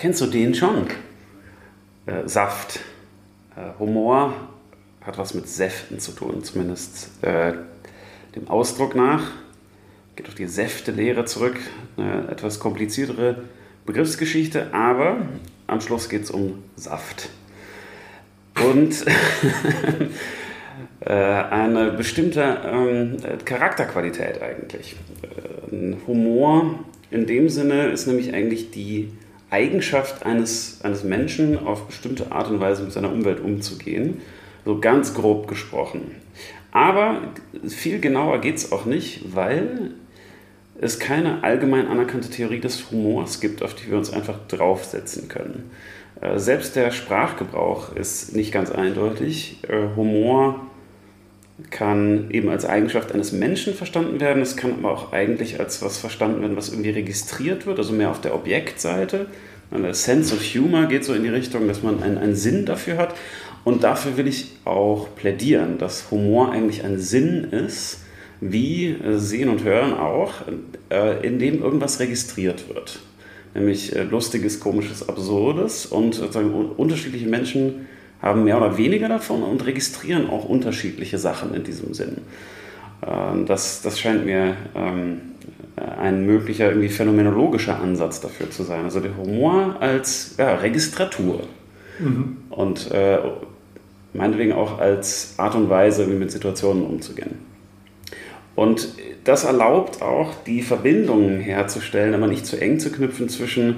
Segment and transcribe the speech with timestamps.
[0.00, 0.86] kennst du den schon?
[2.06, 2.80] Äh, Saft.
[3.54, 4.32] Äh, Humor
[5.02, 7.52] hat was mit Säften zu tun, zumindest äh,
[8.34, 9.30] dem Ausdruck nach.
[10.16, 11.58] Geht auf die Säftelehre zurück.
[11.98, 13.44] Eine etwas kompliziertere
[13.84, 15.18] Begriffsgeschichte, aber
[15.66, 17.28] am Schluss geht es um Saft.
[18.64, 19.04] Und
[21.00, 24.96] äh, eine bestimmte ähm, Charakterqualität eigentlich.
[25.70, 26.80] Äh, Humor
[27.10, 29.10] in dem Sinne ist nämlich eigentlich die
[29.50, 34.20] Eigenschaft eines, eines Menschen, auf bestimmte Art und Weise mit seiner Umwelt umzugehen.
[34.64, 36.14] So ganz grob gesprochen.
[36.72, 37.22] Aber
[37.68, 39.92] viel genauer geht es auch nicht, weil
[40.80, 45.70] es keine allgemein anerkannte Theorie des Humors gibt, auf die wir uns einfach draufsetzen können.
[46.20, 49.58] Äh, selbst der Sprachgebrauch ist nicht ganz eindeutig.
[49.68, 50.69] Äh, Humor
[51.70, 54.42] kann eben als Eigenschaft eines Menschen verstanden werden.
[54.42, 58.10] Es kann aber auch eigentlich als was verstanden werden, was irgendwie registriert wird, also mehr
[58.10, 59.26] auf der Objektseite.
[59.72, 62.96] Der Sense of Humor geht so in die Richtung, dass man einen, einen Sinn dafür
[62.96, 63.14] hat.
[63.62, 68.00] Und dafür will ich auch plädieren, dass Humor eigentlich ein Sinn ist,
[68.40, 70.32] wie Sehen und Hören auch,
[70.90, 73.00] äh, in dem irgendwas registriert wird.
[73.54, 75.86] Nämlich äh, lustiges, komisches, absurdes.
[75.86, 77.86] Und sozusagen unterschiedliche Menschen
[78.22, 82.18] haben mehr oder weniger davon und registrieren auch unterschiedliche Sachen in diesem Sinn.
[83.06, 85.20] Ähm, das, das scheint mir ähm,
[85.76, 88.84] ein möglicher irgendwie phänomenologischer Ansatz dafür zu sein.
[88.84, 91.40] Also der Humor als ja, Registratur.
[91.98, 92.36] Mhm.
[92.50, 93.18] Und äh,
[94.12, 97.50] meinetwegen auch als Art und Weise, wie mit Situationen umzugehen.
[98.56, 98.88] Und
[99.24, 103.76] das erlaubt auch, die Verbindungen herzustellen, aber nicht zu eng zu knüpfen zwischen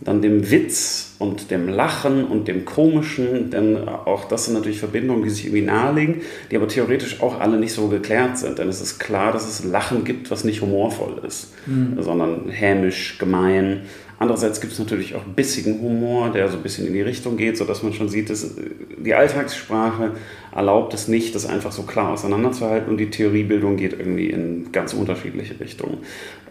[0.00, 5.22] dann dem Witz und dem Lachen und dem Komischen, denn auch das sind natürlich Verbindungen,
[5.22, 8.58] die sich irgendwie nahelegen, die aber theoretisch auch alle nicht so geklärt sind.
[8.58, 12.00] Denn es ist klar, dass es Lachen gibt, was nicht humorvoll ist, mhm.
[12.00, 13.82] sondern hämisch, gemein,
[14.20, 17.56] Andererseits gibt es natürlich auch bissigen Humor, der so ein bisschen in die Richtung geht,
[17.56, 18.54] sodass man schon sieht, dass
[18.98, 20.10] die Alltagssprache
[20.52, 24.92] erlaubt es nicht, das einfach so klar auseinanderzuhalten und die Theoriebildung geht irgendwie in ganz
[24.92, 26.00] unterschiedliche Richtungen.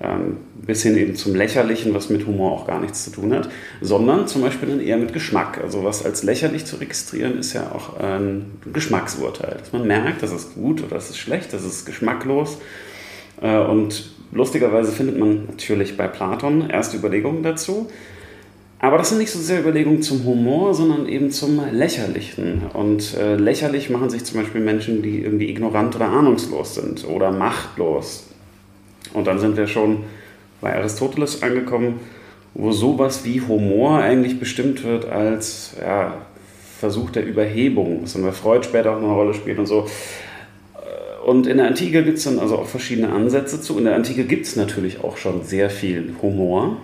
[0.02, 3.50] Ähm, bis hin eben zum Lächerlichen, was mit Humor auch gar nichts zu tun hat,
[3.82, 5.60] sondern zum Beispiel dann eher mit Geschmack.
[5.62, 9.58] Also was als lächerlich zu registrieren, ist ja auch ein Geschmacksurteil.
[9.60, 12.58] Dass man merkt, das ist gut oder das ist schlecht, das ist geschmacklos.
[13.44, 17.88] Äh, und Lustigerweise findet man natürlich bei Platon erste Überlegungen dazu.
[18.82, 22.62] Aber das sind nicht so sehr Überlegungen zum Humor, sondern eben zum Lächerlichen.
[22.74, 27.32] Und äh, lächerlich machen sich zum Beispiel Menschen, die irgendwie ignorant oder ahnungslos sind oder
[27.32, 28.28] machtlos.
[29.14, 30.04] Und dann sind wir schon
[30.62, 32.00] bei Aristoteles angekommen,
[32.54, 36.14] wo sowas wie Humor eigentlich bestimmt wird als ja,
[36.80, 39.88] Versuch der Überhebung, was dann bei Freud später auch eine Rolle spielt und so.
[41.26, 43.78] Und in der Antike gibt es dann also auch verschiedene Ansätze zu.
[43.78, 46.78] In der Antike gibt es natürlich auch schon sehr viel Humor.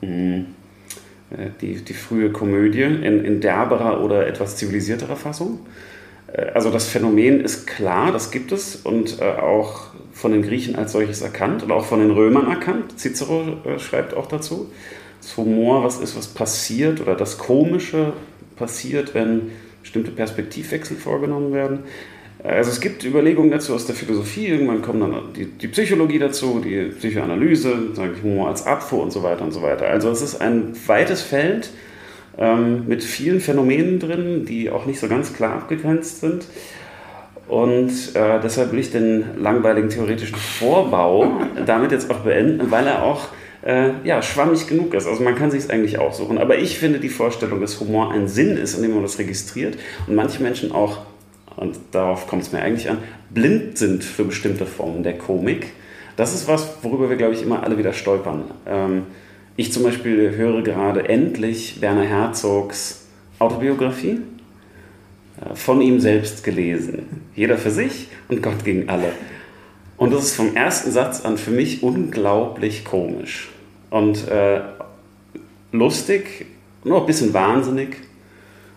[0.00, 0.46] Mhm.
[1.36, 5.60] Äh, die, die frühe Komödie in, in derberer oder etwas zivilisierterer Fassung.
[6.32, 10.76] Äh, also das Phänomen ist klar, das gibt es und äh, auch von den Griechen
[10.76, 12.98] als solches erkannt und auch von den Römern erkannt.
[12.98, 14.70] Cicero schreibt auch dazu,
[15.20, 18.12] dass Humor was ist, was passiert oder das Komische
[18.56, 21.80] passiert, wenn bestimmte Perspektivwechsel vorgenommen werden.
[22.44, 26.60] Also es gibt Überlegungen dazu aus der Philosophie, irgendwann kommt dann die, die Psychologie dazu,
[26.62, 29.86] die Psychoanalyse, sage ich Humor als Abfuhr und so weiter und so weiter.
[29.86, 31.70] Also es ist ein weites Feld
[32.36, 36.46] ähm, mit vielen Phänomenen drin, die auch nicht so ganz klar abgegrenzt sind.
[37.46, 43.04] Und äh, deshalb will ich den langweiligen theoretischen Vorbau damit jetzt auch beenden, weil er
[43.04, 43.28] auch
[43.64, 45.06] äh, ja, schwammig genug ist.
[45.06, 46.38] Also man kann sich es eigentlich aussuchen.
[46.38, 49.76] Aber ich finde die Vorstellung, dass Humor ein Sinn ist, indem man das registriert
[50.08, 51.02] und manche Menschen auch
[51.56, 52.98] und darauf kommt es mir eigentlich an,
[53.30, 55.72] blind sind für bestimmte Formen der Komik.
[56.16, 58.44] Das ist was, worüber wir, glaube ich, immer alle wieder stolpern.
[58.66, 59.04] Ähm,
[59.56, 63.06] ich zum Beispiel höre gerade endlich Werner Herzogs
[63.38, 64.20] Autobiografie
[65.40, 67.24] äh, von ihm selbst gelesen.
[67.34, 69.12] Jeder für sich und Gott gegen alle.
[69.96, 73.50] Und das ist vom ersten Satz an für mich unglaublich komisch
[73.90, 74.60] und äh,
[75.70, 76.46] lustig,
[76.82, 77.98] nur ein bisschen wahnsinnig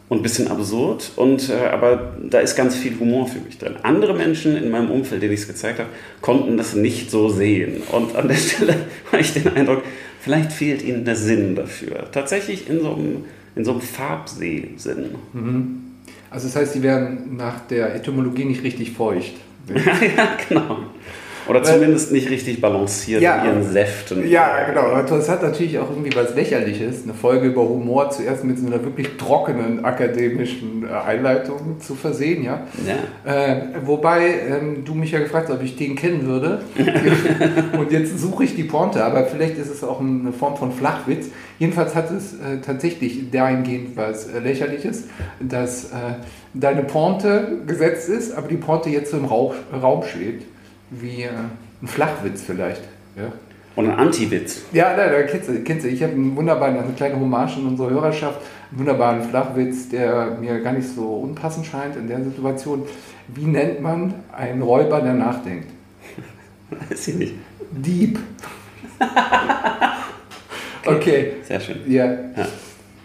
[0.07, 1.11] und ein bisschen absurd.
[1.15, 3.75] Und, äh, aber da ist ganz viel Humor für mich drin.
[3.83, 5.89] Andere Menschen in meinem Umfeld, denen ich es gezeigt habe,
[6.21, 7.81] konnten das nicht so sehen.
[7.91, 8.75] Und an der Stelle
[9.11, 9.83] habe ich den Eindruck,
[10.21, 12.07] vielleicht fehlt ihnen der Sinn dafür.
[12.11, 13.25] Tatsächlich in so einem,
[13.55, 15.15] in so einem Farbsee-Sinn.
[15.33, 15.81] Mhm.
[16.29, 19.33] Also das heißt, sie werden nach der Etymologie nicht richtig feucht.
[19.69, 20.79] ja, genau.
[21.47, 24.27] Oder zumindest nicht richtig balanciert ja, in ihren Säften.
[24.27, 24.81] Ja, genau.
[24.81, 28.65] Aber es hat natürlich auch irgendwie was Lächerliches, eine Folge über Humor zuerst mit so
[28.65, 32.65] einer wirklich trockenen akademischen äh, Einleitung zu versehen, ja.
[32.85, 33.31] ja.
[33.31, 36.61] Äh, wobei ähm, du mich ja gefragt hast, ob ich den kennen würde.
[37.77, 41.27] Und jetzt suche ich die Pointe, aber vielleicht ist es auch eine Form von Flachwitz.
[41.59, 45.05] Jedenfalls hat es äh, tatsächlich dahingehend was äh, Lächerliches,
[45.39, 46.15] dass äh,
[46.53, 50.43] deine Pointe gesetzt ist, aber die Pointe jetzt so im Rauch, Raum schwebt
[51.01, 51.29] wie äh,
[51.81, 52.81] ein Flachwitz vielleicht.
[53.15, 53.31] Ja.
[53.75, 54.61] Und ein Anti-Witz.
[54.71, 55.89] Ja, da, da kennst du, kennst du.
[55.89, 58.39] Ich habe einen wunderbaren, eine kleine Hommage in unserer Hörerschaft,
[58.71, 62.83] einen wunderbaren Flachwitz, der mir gar nicht so unpassend scheint in der Situation.
[63.27, 65.67] Wie nennt man einen Räuber, der nachdenkt?
[66.89, 67.33] Weiß ich nicht.
[67.71, 68.19] Dieb.
[70.85, 70.95] okay.
[70.95, 71.31] okay.
[71.43, 71.79] Sehr schön.
[71.87, 72.05] Ja.
[72.05, 72.47] ja.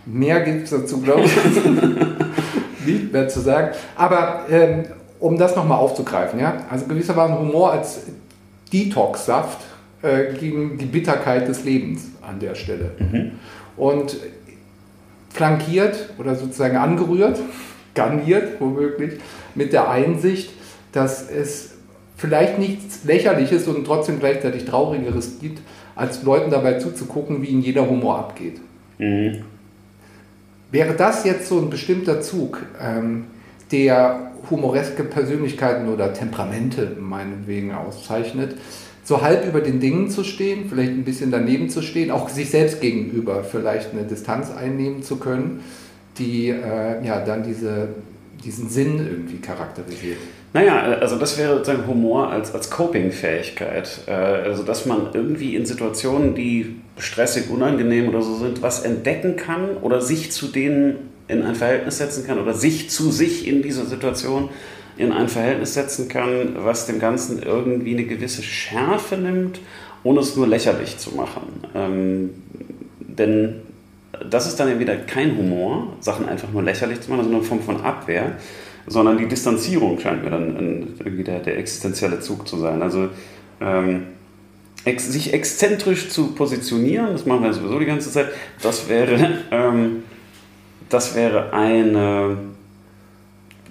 [0.07, 1.35] Mehr gibt es dazu, glaube ich,
[2.87, 3.71] nicht mehr zu sagen.
[3.97, 4.85] Aber ähm,
[5.21, 8.01] um das nochmal aufzugreifen, ja, also gewissermaßen Humor als
[8.73, 9.59] Detox-Saft
[10.03, 12.93] äh, gegen die Bitterkeit des Lebens an der Stelle.
[12.99, 13.33] Mhm.
[13.77, 14.17] Und
[15.29, 17.39] flankiert oder sozusagen angerührt,
[17.95, 19.21] garniert womöglich,
[19.55, 20.51] mit der Einsicht,
[20.93, 21.75] dass es
[22.17, 25.61] vielleicht nichts Lächerliches und trotzdem gleichzeitig Traurigeres gibt,
[25.97, 28.61] als Leuten dabei zuzugucken, wie ihnen jeder Humor abgeht.
[28.99, 29.43] Mhm.
[30.71, 33.27] Wäre das jetzt so ein bestimmter Zug, ähm,
[33.73, 38.57] der humoreske Persönlichkeiten oder Temperamente meinetwegen auszeichnet,
[39.05, 42.51] so halb über den Dingen zu stehen, vielleicht ein bisschen daneben zu stehen, auch sich
[42.51, 45.65] selbst gegenüber vielleicht eine Distanz einnehmen zu können,
[46.19, 47.89] die äh, ja dann diese,
[48.45, 50.19] diesen Sinn irgendwie charakterisiert.
[50.53, 54.01] Naja, also das wäre sozusagen Humor als, als Coping-Fähigkeit.
[54.07, 59.37] Äh, also dass man irgendwie in Situationen, die stressig, unangenehm oder so sind, was entdecken
[59.37, 63.63] kann oder sich zu denen in ein Verhältnis setzen kann oder sich zu sich in
[63.63, 64.51] dieser Situation
[64.97, 69.61] in ein Verhältnis setzen kann, was dem Ganzen irgendwie eine gewisse Schärfe nimmt,
[70.03, 71.65] ohne es nur lächerlich zu machen.
[71.75, 72.31] Ähm,
[72.99, 73.63] denn
[74.29, 77.49] das ist dann ja wieder kein Humor, Sachen einfach nur lächerlich zu machen, sondern eine
[77.49, 78.33] Form von Abwehr,
[78.87, 82.83] sondern die Distanzierung scheint mir dann irgendwie der, der existenzielle Zug zu sein.
[82.83, 83.09] Also
[83.61, 84.05] ähm,
[84.85, 88.29] ex, sich exzentrisch zu positionieren, das machen wir sowieso die ganze Zeit,
[88.63, 90.03] das wäre ähm,
[90.91, 92.37] das wäre eine,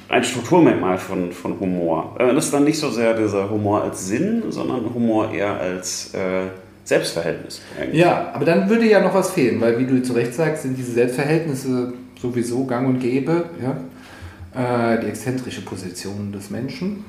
[0.07, 2.15] ein Strukturmerkmal von, von Humor.
[2.17, 6.13] Äh, das ist dann nicht so sehr dieser Humor als Sinn, sondern Humor eher als
[6.15, 6.47] äh,
[6.83, 7.61] Selbstverhältnis.
[7.79, 7.99] Eigentlich.
[7.99, 10.75] Ja, aber dann würde ja noch was fehlen, weil wie du zu Recht sagst, sind
[10.75, 13.45] diese Selbstverhältnisse sowieso gang und gäbe.
[13.61, 14.93] Ja?
[14.93, 17.05] Äh, die exzentrische Position des Menschen.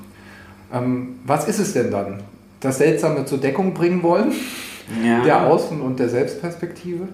[0.73, 2.23] Ähm, was ist es denn dann?
[2.61, 4.33] Das Seltsame zur Deckung bringen wollen?
[5.05, 5.23] Ja.
[5.23, 7.09] der Außen- und der Selbstperspektive.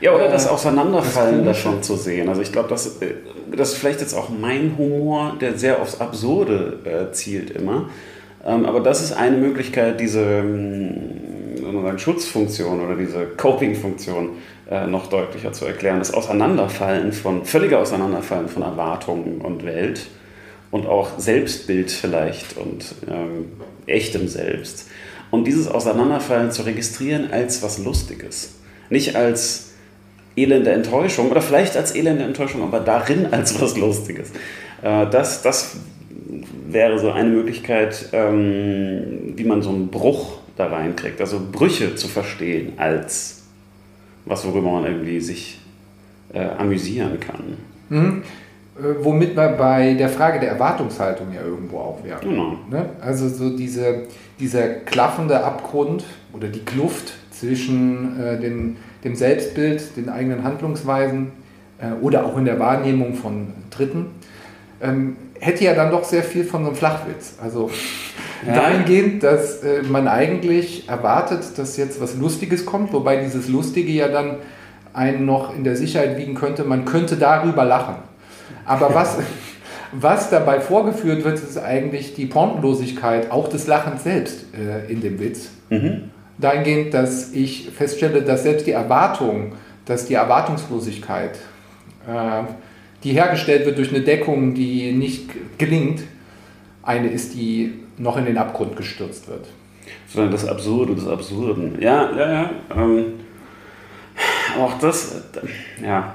[0.00, 2.28] Ja, oder das äh, Auseinanderfallen das schon zu sehen.
[2.28, 3.14] Also ich glaube, das, äh,
[3.54, 7.88] das ist vielleicht jetzt auch mein Humor, der sehr aufs Absurde äh, zielt immer.
[8.44, 14.30] Ähm, aber das ist eine Möglichkeit, diese ähm, Schutzfunktion oder diese Coping-Funktion
[14.70, 15.98] äh, noch deutlicher zu erklären.
[15.98, 20.06] Das Auseinanderfallen von, völlige Auseinanderfallen von Erwartungen und Welt
[20.70, 23.52] und auch Selbstbild vielleicht und ähm,
[23.86, 24.88] echtem Selbst
[25.30, 28.54] und dieses Auseinanderfallen zu registrieren als was Lustiges.
[28.88, 29.70] Nicht als
[30.36, 34.30] elende Enttäuschung oder vielleicht als elende Enttäuschung, aber darin als was Lustiges.
[34.82, 35.76] Äh, das, das
[36.68, 41.20] wäre so eine Möglichkeit, ähm, wie man so einen Bruch da reinkriegt.
[41.20, 43.42] Also Brüche zu verstehen als
[44.24, 45.58] was, worüber man irgendwie sich
[46.32, 47.56] äh, amüsieren kann.
[47.88, 48.22] Mhm.
[48.80, 52.20] Äh, womit wir bei der Frage der Erwartungshaltung ja irgendwo auch wären.
[52.20, 52.56] Genau.
[52.70, 52.86] Ne?
[53.00, 54.02] Also so diese,
[54.38, 61.32] dieser klaffende Abgrund oder die Kluft zwischen äh, den, dem Selbstbild, den eigenen Handlungsweisen
[61.78, 64.06] äh, oder auch in der Wahrnehmung von Dritten,
[64.82, 67.34] ähm, hätte ja dann doch sehr viel von so einem Flachwitz.
[67.42, 67.70] Also
[68.46, 68.54] ja.
[68.54, 74.08] dahingehend, dass äh, man eigentlich erwartet, dass jetzt was Lustiges kommt, wobei dieses Lustige ja
[74.08, 74.36] dann
[74.92, 78.09] einen noch in der Sicherheit wiegen könnte, man könnte darüber lachen.
[78.70, 79.18] Aber was,
[79.90, 85.18] was dabei vorgeführt wird, ist eigentlich die Pointenlosigkeit auch des Lachens selbst äh, in dem
[85.18, 85.50] Witz.
[85.70, 86.10] Mhm.
[86.38, 89.54] Dahingehend, dass ich feststelle, dass selbst die Erwartung,
[89.86, 91.36] dass die Erwartungslosigkeit,
[92.06, 92.42] äh,
[93.02, 96.02] die hergestellt wird durch eine Deckung, die nicht gelingt,
[96.84, 99.48] eine ist, die noch in den Abgrund gestürzt wird.
[100.06, 101.76] Sondern das Absurde des Absurden.
[101.80, 102.50] Ja, ja, ja.
[102.76, 103.04] Ähm
[104.58, 105.22] auch das,
[105.82, 106.14] ja.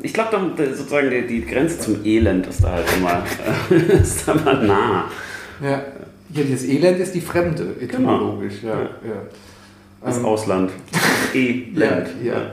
[0.00, 3.24] Ich glaube, sozusagen die, die, Grenze zum Elend ist da halt immer,
[4.00, 5.04] ist da mal nah.
[5.62, 5.82] Ja.
[6.30, 8.60] ja, das Elend ist die Fremde, etymologisch.
[8.60, 8.74] Genau.
[8.74, 9.22] Ja, ja.
[10.04, 10.70] Das ähm, Ausland.
[11.34, 12.08] Elend.
[12.22, 12.50] Ja, ja.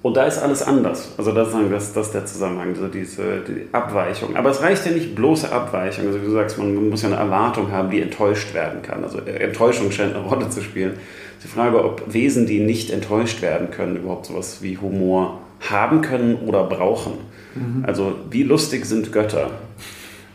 [0.00, 1.12] Und da ist alles anders.
[1.18, 4.36] Also das, das, das ist der Zusammenhang, also diese die Abweichung.
[4.36, 6.06] Aber es reicht ja nicht bloße Abweichung.
[6.06, 9.02] Also wie du sagst, man muss ja eine Erwartung haben, die enttäuscht werden kann.
[9.02, 10.94] Also Enttäuschung scheint eine Rolle zu spielen.
[11.42, 16.36] Die Frage, ob Wesen, die nicht enttäuscht werden können, überhaupt sowas wie Humor haben können
[16.36, 17.14] oder brauchen.
[17.54, 17.84] Mhm.
[17.84, 19.50] Also wie lustig sind Götter?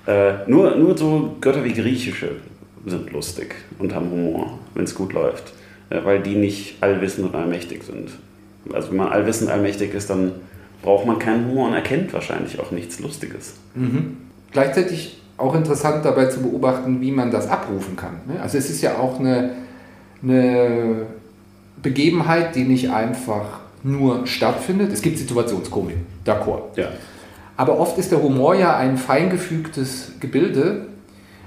[0.05, 2.31] Äh, nur, nur so Götter wie griechische
[2.85, 5.53] sind lustig und haben Humor, wenn es gut läuft.
[5.89, 8.09] Äh, weil die nicht allwissend und allmächtig sind.
[8.73, 10.31] Also wenn man allwissend allmächtig ist, dann
[10.81, 13.55] braucht man keinen Humor und erkennt wahrscheinlich auch nichts Lustiges.
[13.75, 14.17] Mhm.
[14.51, 18.21] Gleichzeitig auch interessant dabei zu beobachten, wie man das abrufen kann.
[18.27, 18.41] Ne?
[18.41, 19.51] Also es ist ja auch eine,
[20.21, 21.07] eine
[21.81, 24.91] Begebenheit, die nicht einfach nur stattfindet.
[24.91, 26.61] Es gibt Situationskomik, d'accord.
[26.75, 26.89] Ja.
[27.55, 30.87] Aber oft ist der Humor ja ein feingefügtes Gebilde,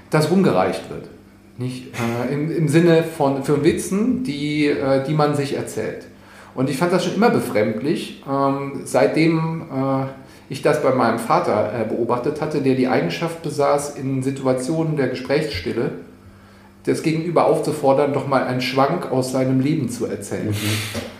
[0.09, 1.09] das rumgereicht wird.
[1.57, 1.93] Nicht?
[1.95, 6.05] Äh, im, Im Sinne von für Witzen, die, äh, die man sich erzählt.
[6.55, 10.05] Und ich fand das schon immer befremdlich, ähm, seitdem äh,
[10.49, 15.09] ich das bei meinem Vater äh, beobachtet hatte, der die Eigenschaft besaß, in Situationen der
[15.09, 15.91] Gesprächsstille
[16.85, 20.49] das Gegenüber aufzufordern, doch mal einen Schwank aus seinem Leben zu erzählen.
[20.49, 21.16] Mhm.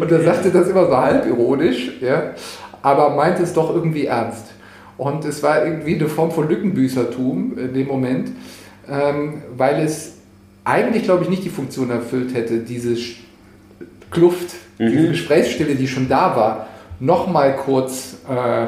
[0.00, 2.32] Und er sagte das immer so halb ironisch, ja,
[2.82, 4.46] aber meinte es doch irgendwie ernst.
[4.98, 8.30] Und es war irgendwie eine Form von Lückenbüßertum in dem Moment,
[8.88, 10.14] ähm, weil es
[10.64, 12.96] eigentlich, glaube ich, nicht die Funktion erfüllt hätte, diese
[14.10, 14.90] Kluft, mhm.
[14.90, 16.66] diese Gesprächsstille, die schon da war,
[16.98, 18.66] nochmal kurz äh,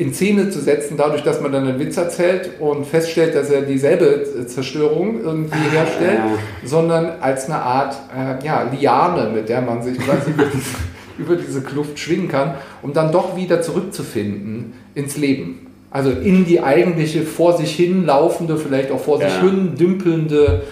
[0.00, 3.60] in Szene zu setzen, dadurch, dass man dann einen Witz erzählt und feststellt, dass er
[3.60, 6.38] dieselbe Zerstörung irgendwie ah, herstellt, ja.
[6.66, 10.30] sondern als eine Art äh, ja, Liane, mit der man sich quasi
[11.18, 15.66] über, diese, Kluft schwingen kann, um dann doch wieder zurückzufinden ins Leben.
[15.90, 20.62] Also in die eigentliche vor sich hin laufende, vielleicht auch vor sich hin dümpelnde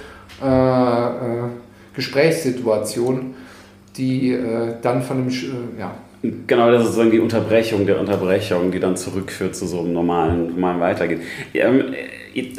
[0.43, 1.11] äh, äh,
[1.95, 3.35] Gesprächssituation,
[3.99, 5.93] die äh, dann von dem, äh, ja.
[6.23, 10.49] Genau, das ist sozusagen die Unterbrechung der Unterbrechung, die dann zurückführt zu so einem normalen,
[10.55, 11.21] normalen Weitergehen.
[11.55, 11.95] Ähm,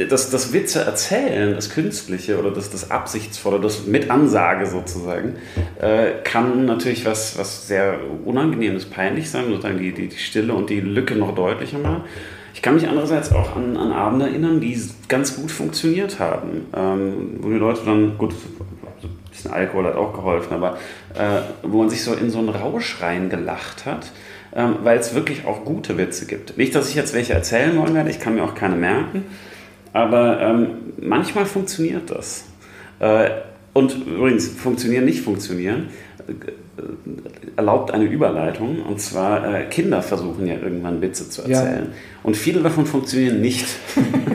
[0.09, 5.35] das, das Witze erzählen, das Künstliche oder das, das Absichtsvolle, das mit Ansage sozusagen,
[5.79, 10.69] äh, kann natürlich was, was sehr Unangenehmes, peinlich sein, sozusagen die, die, die Stille und
[10.69, 12.03] die Lücke noch deutlicher machen.
[12.53, 17.37] Ich kann mich andererseits auch an, an Abende erinnern, die ganz gut funktioniert haben, ähm,
[17.39, 18.33] wo die Leute dann, gut,
[19.43, 20.77] bisschen Alkohol hat auch geholfen, aber
[21.15, 24.11] äh, wo man sich so in so einen Rausch reingelacht hat,
[24.55, 26.57] ähm, weil es wirklich auch gute Witze gibt.
[26.57, 29.25] Nicht, dass ich jetzt welche erzählen wollen werde, ich kann mir auch keine merken,
[29.93, 30.67] aber ähm,
[30.99, 32.45] manchmal funktioniert das.
[32.99, 33.29] Äh,
[33.73, 35.89] und übrigens, funktionieren, nicht funktionieren,
[37.55, 38.81] erlaubt eine Überleitung.
[38.83, 41.89] Und zwar, äh, Kinder versuchen ja irgendwann Witze zu erzählen.
[41.91, 41.97] Ja.
[42.23, 43.67] Und viele davon funktionieren nicht.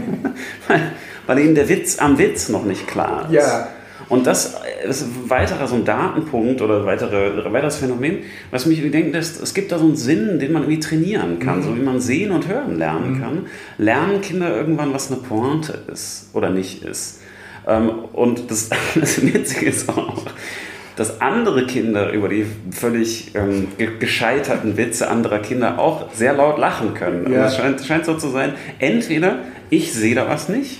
[0.69, 0.93] weil,
[1.27, 3.35] weil ihnen der Witz am Witz noch nicht klar ist.
[3.35, 3.69] Ja.
[4.15, 4.55] Und das
[4.89, 8.19] ist ein weiterer so ein Datenpunkt oder weitere, weiteres Phänomen,
[8.53, 11.59] was mich denken lässt, es gibt da so einen Sinn, den man irgendwie trainieren kann,
[11.59, 11.63] mhm.
[11.63, 13.21] so wie man sehen und hören lernen mhm.
[13.21, 13.47] kann.
[13.77, 17.23] Lernen Kinder irgendwann, was eine Pointe ist oder nicht ist.
[17.67, 20.23] Ähm, und das, das Witzige ist auch,
[20.95, 23.67] dass andere Kinder über die völlig ähm,
[23.99, 27.33] gescheiterten Witze anderer Kinder auch sehr laut lachen können.
[27.33, 27.43] Ja.
[27.43, 29.41] Also es scheint, scheint so zu sein, entweder
[29.71, 30.79] ich sehe da was nicht,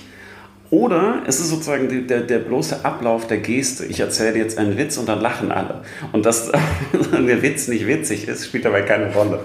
[0.71, 3.85] oder es ist sozusagen der, der bloße Ablauf der Geste.
[3.85, 5.81] Ich erzähle jetzt einen Witz und dann lachen alle.
[6.11, 6.51] Und dass
[7.11, 9.41] der Witz nicht witzig ist, spielt dabei keine Rolle.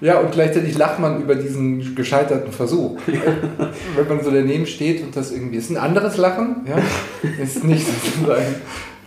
[0.00, 2.98] Ja, und gleichzeitig lacht man über diesen gescheiterten Versuch.
[3.96, 6.78] Wenn man so daneben steht und das irgendwie ist ein anderes Lachen, ja,
[7.42, 8.54] ist nicht sozusagen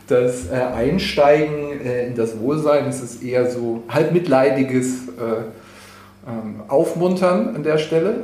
[0.07, 6.61] das äh, Einsteigen äh, in das Wohlsein, es ist eher so halb mitleidiges äh, ähm,
[6.67, 8.17] Aufmuntern an der Stelle.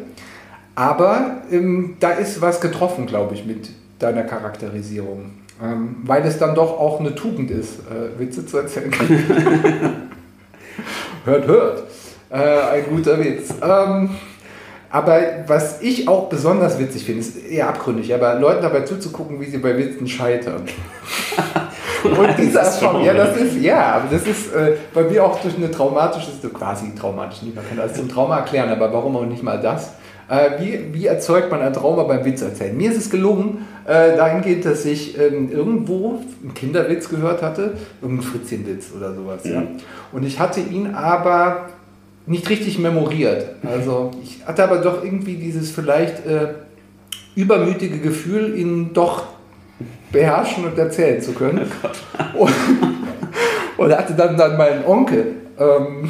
[0.79, 3.69] Aber ähm, da ist was getroffen, glaube ich, mit
[3.99, 5.31] deiner Charakterisierung.
[5.61, 8.89] Ähm, weil es dann doch auch eine Tugend ist, äh, Witze zu erzählen.
[11.25, 11.83] hört, hört.
[12.29, 13.53] Äh, ein guter Witz.
[13.61, 14.11] Ähm,
[14.89, 19.47] aber was ich auch besonders witzig finde, ist eher abgründig, aber Leuten dabei zuzugucken, wie
[19.47, 20.61] sie bei Witzen scheitern.
[22.05, 25.57] Und diese Erfahrung, ja, das ist, ja, aber das ist äh, bei mir auch durch
[25.57, 29.43] eine traumatische, quasi traumatisch, nicht, man kann das zum Trauma erklären, aber warum auch nicht
[29.43, 29.98] mal das?
[30.29, 32.77] Äh, wie, wie erzeugt man ein Trauma beim Witz erzählen?
[32.77, 38.31] Mir ist es gelungen, äh, dahingehend, dass ich ähm, irgendwo einen Kinderwitz gehört hatte, irgendeinen
[38.31, 39.43] Fritzchenwitz oder sowas.
[39.43, 39.51] Mhm.
[39.51, 39.63] Ja.
[40.11, 41.69] Und ich hatte ihn aber
[42.27, 43.47] nicht richtig memoriert.
[43.63, 46.49] Also ich hatte aber doch irgendwie dieses vielleicht äh,
[47.35, 49.23] übermütige Gefühl, ihn doch
[50.11, 51.71] beherrschen und erzählen zu können.
[52.37, 52.53] Oh und,
[53.77, 55.33] und hatte dann, dann meinen Onkel.
[55.57, 56.09] Ähm,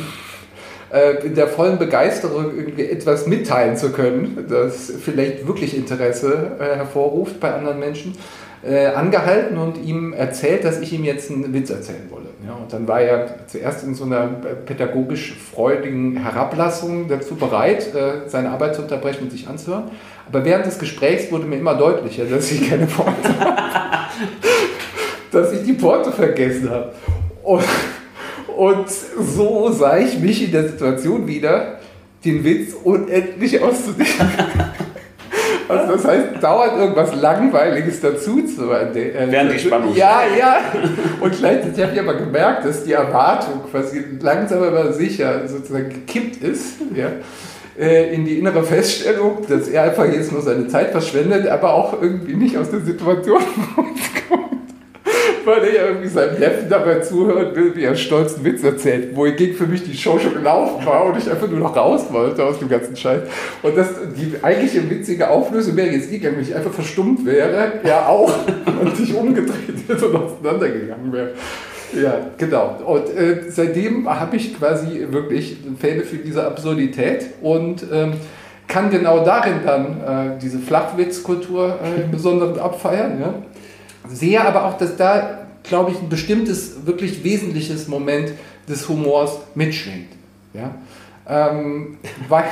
[0.91, 6.75] äh, in der vollen Begeisterung irgendwie etwas mitteilen zu können, das vielleicht wirklich Interesse äh,
[6.75, 8.15] hervorruft bei anderen Menschen,
[8.63, 12.25] äh, angehalten und ihm erzählt, dass ich ihm jetzt einen Witz erzählen wolle.
[12.45, 14.27] Ja, und dann war er zuerst in so einer
[14.65, 19.91] pädagogisch freudigen Herablassung dazu bereit, äh, seine Arbeit zu unterbrechen und sich anzuhören.
[20.27, 24.09] Aber während des Gesprächs wurde mir immer deutlicher, dass ich keine Porte habe.
[25.31, 26.91] dass ich die Porte vergessen habe.
[27.43, 27.63] Und,
[28.59, 31.79] und so sah ich mich in der Situation wieder,
[32.25, 34.27] den Witz unendlich auszudenken.
[35.67, 39.95] Also das heißt, dauert irgendwas Langweiliges dazu zu äh, Während die Spannung.
[39.95, 40.57] Ja, ja.
[41.21, 46.41] Und gleichzeitig habe ich aber gemerkt, dass die Erwartung quasi langsam aber sicher sozusagen gekippt
[46.41, 46.77] ist.
[46.95, 47.11] Ja
[47.79, 52.01] äh, in die innere Feststellung, dass er einfach jetzt nur seine Zeit verschwendet, aber auch
[52.01, 53.37] irgendwie nicht aus der Situation
[53.77, 54.58] rauskommt
[55.45, 59.09] weil er ja irgendwie seinem Neffen dabei zuhören will, wie er einen stolzen Witz erzählt,
[59.15, 62.05] wo wohingegen für mich die Show schon gelaufen war und ich einfach nur noch raus
[62.11, 63.21] wollte aus dem ganzen Scheiß.
[63.63, 68.09] Und das, die eigentliche witzige Auflösung wäre jetzt gegangen, wenn ich einfach verstummt wäre, er
[68.09, 68.31] auch,
[68.81, 71.31] und sich umgedreht hätte und auseinandergegangen wäre.
[71.93, 72.77] Ja, genau.
[72.85, 78.13] Und äh, seitdem habe ich quasi wirklich Fälle für diese Absurdität und ähm,
[78.67, 83.19] kann genau darin dann äh, diese Flachwitzkultur äh, im Besonderen abfeiern.
[83.19, 83.33] Ja?
[84.11, 88.31] Sehe aber auch, dass da, glaube ich, ein bestimmtes, wirklich wesentliches Moment
[88.67, 90.09] des Humors mitschwingt.
[90.53, 90.75] Ja?
[91.27, 91.97] Ähm,
[92.29, 92.45] weil,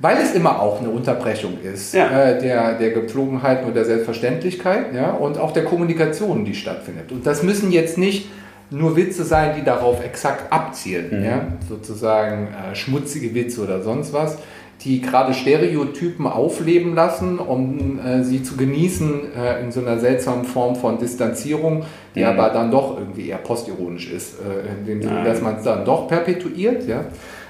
[0.00, 2.08] weil es immer auch eine Unterbrechung ist ja.
[2.08, 5.12] äh, der, der Gepflogenheiten und der Selbstverständlichkeit ja?
[5.12, 7.12] und auch der Kommunikation, die stattfindet.
[7.12, 8.28] Und das müssen jetzt nicht
[8.70, 11.24] nur Witze sein, die darauf exakt abzielen, mhm.
[11.24, 11.46] ja?
[11.68, 14.38] sozusagen äh, schmutzige Witze oder sonst was,
[14.84, 20.44] die gerade Stereotypen aufleben lassen, um äh, sie zu genießen äh, in so einer seltsamen
[20.44, 21.84] Form von Distanzierung,
[22.14, 22.26] die mhm.
[22.26, 25.84] aber dann doch irgendwie eher postironisch ist, äh, in dem Sinne, dass man es dann
[25.84, 26.86] doch perpetuiert.
[26.88, 27.04] Ja?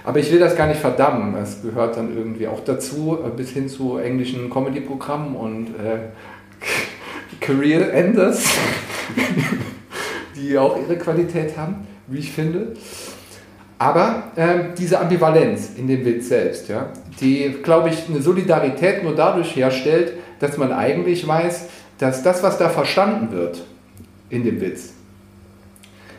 [0.04, 1.34] Aber ich will das gar nicht verdammen.
[1.40, 6.10] Es gehört dann irgendwie auch dazu, äh, bis hin zu englischen Comedy-Programmen und äh,
[7.40, 8.44] Career Enders,
[10.36, 12.74] die auch ihre Qualität haben, wie ich finde.
[13.82, 19.16] Aber äh, diese Ambivalenz in dem Witz selbst, ja, die, glaube ich, eine Solidarität nur
[19.16, 21.64] dadurch herstellt, dass man eigentlich weiß,
[21.98, 23.64] dass das, was da verstanden wird
[24.30, 24.90] in dem Witz,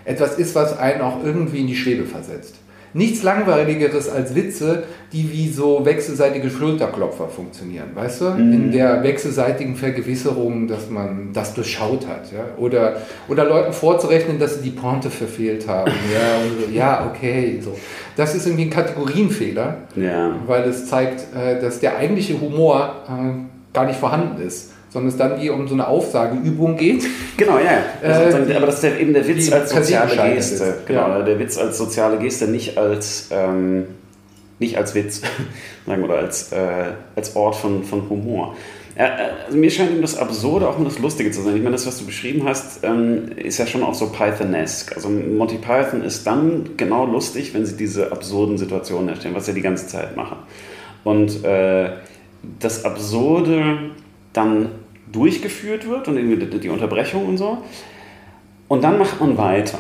[0.04, 2.56] etwas ist, was einen auch irgendwie in die Schwebe versetzt
[2.94, 8.26] nichts Langweiligeres als Witze, die wie so wechselseitige Schulterklopfer funktionieren, weißt du?
[8.26, 8.54] Mhm.
[8.54, 12.32] In der wechselseitigen Vergewisserung, dass man das durchschaut hat.
[12.32, 12.46] Ja?
[12.58, 15.92] Oder, oder Leuten vorzurechnen, dass sie die Pointe verfehlt haben.
[16.14, 17.60] ja, so, ja, okay.
[17.64, 17.78] So.
[18.16, 20.36] Das ist irgendwie ein Kategorienfehler, ja.
[20.46, 25.18] weil es zeigt, äh, dass der eigentliche Humor äh, gar nicht vorhanden ist sondern es
[25.18, 27.04] dann wie um so eine Aufsageübung geht.
[27.36, 27.84] Genau, ja.
[28.04, 30.64] Also äh, aber das ist eben der Witz als soziale Geste.
[30.64, 30.86] Ist.
[30.86, 31.22] Genau, ja.
[31.24, 33.86] der Witz als soziale Geste, nicht als, ähm,
[34.60, 35.22] nicht als Witz
[35.88, 38.56] sagen, oder als, äh, als Ort von, von Humor.
[38.94, 39.10] Äh,
[39.48, 41.56] also mir scheint eben das Absurde auch immer das Lustige zu sein.
[41.56, 44.96] Ich meine, das, was du beschrieben hast, ähm, ist ja schon auch so Python-esque.
[44.96, 49.54] Also Monty Python ist dann genau lustig, wenn sie diese absurden Situationen erstellen, was sie
[49.54, 50.38] die ganze Zeit machen.
[51.04, 51.90] Und äh,
[52.60, 53.80] das Absurde
[54.34, 54.70] dann
[55.14, 57.60] durchgeführt wird und die Unterbrechung und so.
[58.68, 59.80] Und dann macht man weiter.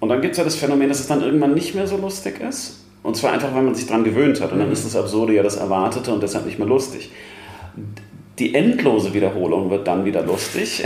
[0.00, 2.40] Und dann gibt es ja das Phänomen, dass es dann irgendwann nicht mehr so lustig
[2.40, 2.84] ist.
[3.02, 4.52] Und zwar einfach, weil man sich daran gewöhnt hat.
[4.52, 4.72] Und dann mhm.
[4.72, 7.10] ist das Absurde ja das Erwartete und deshalb nicht mehr lustig.
[8.38, 10.84] Die endlose Wiederholung wird dann wieder lustig,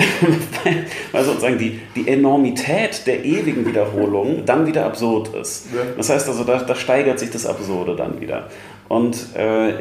[1.13, 5.67] weil, sozusagen die, die Enormität der ewigen Wiederholung dann wieder absurd ist.
[5.97, 8.49] Das heißt also, da, da steigert sich das Absurde dann wieder.
[8.89, 9.73] Und äh,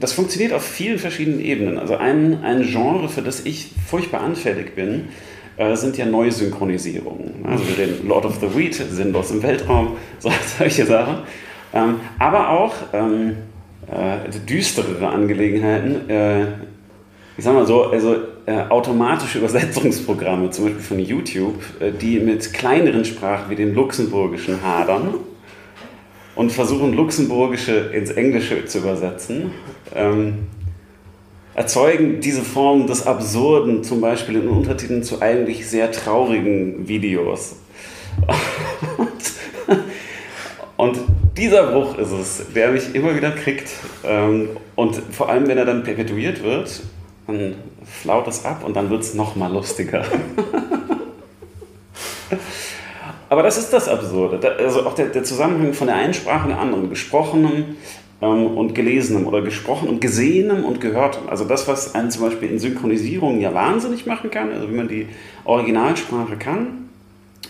[0.00, 1.78] das funktioniert auf vielen verschiedenen Ebenen.
[1.78, 5.08] Also ein, ein Genre, für das ich furchtbar anfällig bin,
[5.56, 7.44] äh, sind ja Neusynchronisierungen.
[7.44, 9.96] Also den Lord of the Weed, sinnlos im Weltraum,
[10.58, 11.18] solche Sachen.
[11.72, 13.36] Ähm, aber auch ähm,
[13.86, 16.08] äh, düsterere Angelegenheiten.
[16.08, 16.42] Äh,
[17.36, 22.52] ich sag mal so, also äh, automatische Übersetzungsprogramme, zum Beispiel von YouTube, äh, die mit
[22.52, 25.14] kleineren Sprachen wie dem Luxemburgischen hadern
[26.36, 29.52] und versuchen Luxemburgische ins Englische zu übersetzen,
[29.94, 30.46] ähm,
[31.54, 37.56] erzeugen diese Form des Absurden zum Beispiel in Untertiteln zu eigentlich sehr traurigen Videos.
[40.76, 40.98] und
[41.36, 43.70] dieser Bruch ist es, der mich immer wieder kriegt.
[44.04, 46.82] Ähm, und vor allem, wenn er dann perpetuiert wird,
[47.26, 50.04] dann flaut es ab und dann wird es nochmal lustiger.
[53.34, 54.38] Aber das ist das Absurde.
[54.60, 57.74] Also auch der, der Zusammenhang von der einen Sprache und der anderen, gesprochenem
[58.22, 61.28] ähm, und gelesenem oder gesprochen und gesehenem und gehörtem.
[61.28, 64.86] Also das, was einen zum Beispiel in Synchronisierung ja wahnsinnig machen kann, also wie man
[64.86, 65.08] die
[65.46, 66.90] Originalsprache kann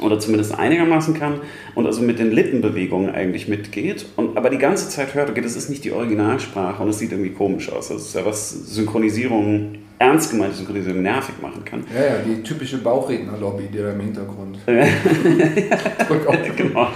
[0.00, 1.42] oder zumindest einigermaßen kann
[1.74, 5.54] und also mit den Lippenbewegungen eigentlich mitgeht und aber die ganze Zeit hört, okay, das
[5.54, 7.88] ist nicht die Originalsprache und es sieht irgendwie komisch aus.
[7.88, 11.85] Das ist ja was Synchronisierung ernst gemeinte Synchronisierung nervig machen kann.
[11.94, 14.59] Ja, ja, die typische Bauchrednerlobby, die da im Hintergrund.
[16.57, 16.88] genau.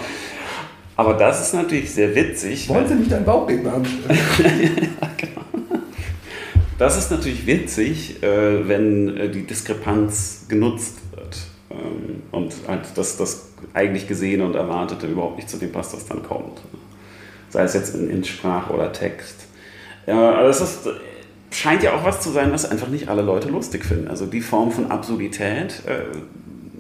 [0.99, 2.69] Aber das ist natürlich sehr witzig.
[2.69, 4.19] Wollen Sie nicht einen Bauchredner anstellen?
[5.01, 5.43] ja, genau.
[6.77, 11.37] Das ist natürlich witzig, äh, wenn äh, die Diskrepanz genutzt wird
[11.71, 16.05] ähm, und halt das, das eigentlich Gesehene und Erwartete überhaupt nicht zu dem passt, was
[16.07, 16.61] dann kommt.
[17.49, 19.47] Sei es jetzt in, in Sprache oder Text.
[20.05, 20.89] Ja, das ist,
[21.51, 24.09] scheint ja auch was zu sein, was einfach nicht alle Leute lustig finden.
[24.09, 26.05] Also die Form von Absurdität, äh,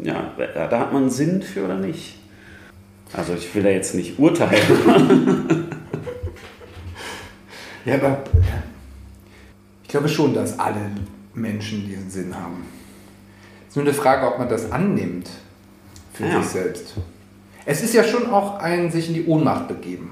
[0.06, 2.18] ja, da hat man Sinn für oder nicht.
[3.12, 5.66] Also ich will da jetzt nicht urteilen.
[7.84, 8.22] ja, aber
[9.82, 10.90] ich glaube schon, dass alle
[11.34, 12.66] Menschen diesen Sinn haben.
[13.62, 15.28] Es ist nur eine Frage, ob man das annimmt
[16.12, 16.42] für ja.
[16.42, 16.94] sich selbst.
[17.64, 20.10] Es ist ja schon auch ein sich in die Ohnmacht begeben.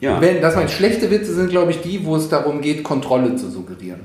[0.00, 0.20] Ja.
[0.20, 3.50] Wenn, das meine schlechte Witze sind, glaube ich, die, wo es darum geht, Kontrolle zu
[3.50, 4.00] suggerieren.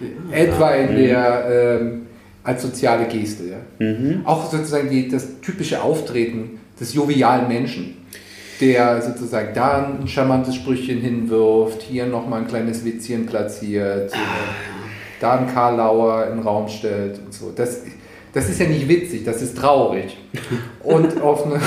[0.00, 0.36] Ja.
[0.36, 2.06] Etwa in der ähm,
[2.48, 3.44] als soziale Geste.
[3.44, 3.56] Ja?
[3.78, 4.22] Mhm.
[4.24, 7.96] Auch sozusagen die, das typische Auftreten des jovialen Menschen,
[8.60, 14.18] der sozusagen da ein charmantes Sprüchchen hinwirft, hier nochmal ein kleines Witzchen platziert, ah.
[15.20, 17.52] da ein Karlauer in den Raum stellt und so.
[17.54, 17.82] Das,
[18.32, 20.16] das ist ja nicht witzig, das ist traurig
[20.82, 21.60] und auf eine,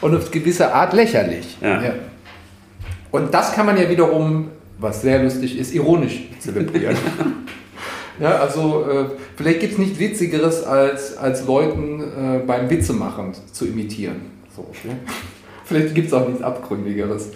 [0.00, 1.56] und auf gewisse Art lächerlich.
[1.60, 1.82] Ja.
[1.82, 1.94] Ja.
[3.10, 6.96] Und das kann man ja wiederum, was sehr lustig ist, ironisch zelebrieren.
[8.20, 9.04] ja, also äh,
[9.36, 14.22] vielleicht gibt es nichts Witzigeres, als, als Leuten äh, beim Witzemachen zu imitieren.
[14.54, 14.96] So, okay?
[15.70, 17.28] vielleicht gibt es auch nichts Abgründigeres,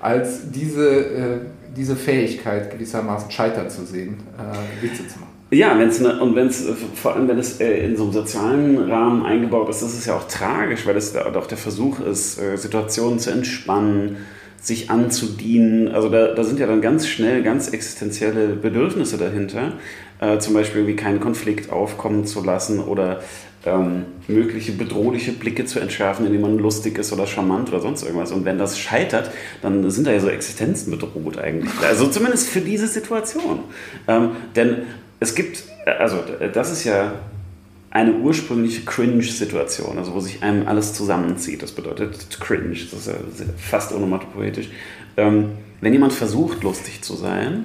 [0.00, 1.38] als diese, äh,
[1.76, 5.30] diese Fähigkeit gewissermaßen scheitern zu sehen, äh, Witze zu machen.
[5.52, 8.12] Ja, wenn's ne, und wenn es äh, vor allem wenn es äh, in so einem
[8.12, 13.18] sozialen Rahmen eingebaut ist, ist ja auch tragisch, weil es auch der Versuch ist, Situationen
[13.18, 14.18] zu entspannen,
[14.60, 15.88] sich anzudienen.
[15.88, 19.72] Also da, da sind ja dann ganz schnell ganz existenzielle Bedürfnisse dahinter.
[20.20, 23.20] Äh, zum Beispiel wie keinen Konflikt aufkommen zu lassen oder
[23.64, 28.32] ähm, mögliche bedrohliche Blicke zu entschärfen, indem man lustig ist oder charmant oder sonst irgendwas.
[28.32, 29.30] Und wenn das scheitert,
[29.62, 31.72] dann sind da ja so Existenzen bedroht eigentlich.
[31.82, 33.60] Also zumindest für diese Situation.
[34.08, 34.82] Ähm, denn
[35.20, 35.64] es gibt,
[35.98, 36.18] also
[36.52, 37.12] das ist ja
[37.90, 41.62] eine ursprüngliche Cringe-Situation, also wo sich einem alles zusammenzieht.
[41.62, 44.68] Das bedeutet Cringe, das ist ja fast onomatopoetisch.
[45.16, 47.64] Ähm, wenn jemand versucht, lustig zu sein,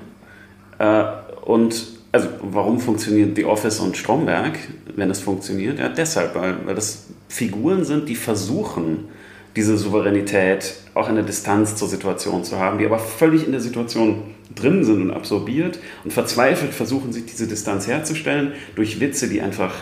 [0.79, 1.03] äh,
[1.45, 4.57] und also warum funktioniert The Office und Stromberg,
[4.95, 5.79] wenn es funktioniert?
[5.79, 9.09] Ja, deshalb, weil, weil das Figuren sind, die versuchen,
[9.55, 13.61] diese Souveränität auch in der Distanz zur Situation zu haben, die aber völlig in der
[13.61, 19.41] Situation drin sind und absorbiert und verzweifelt versuchen, sich diese Distanz herzustellen durch Witze, die
[19.41, 19.73] einfach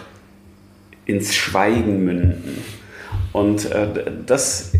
[1.05, 2.63] ins Schweigen münden.
[3.31, 3.87] Und äh,
[4.25, 4.71] das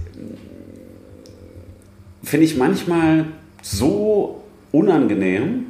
[2.23, 3.25] finde ich manchmal
[3.61, 5.67] so unangenehm,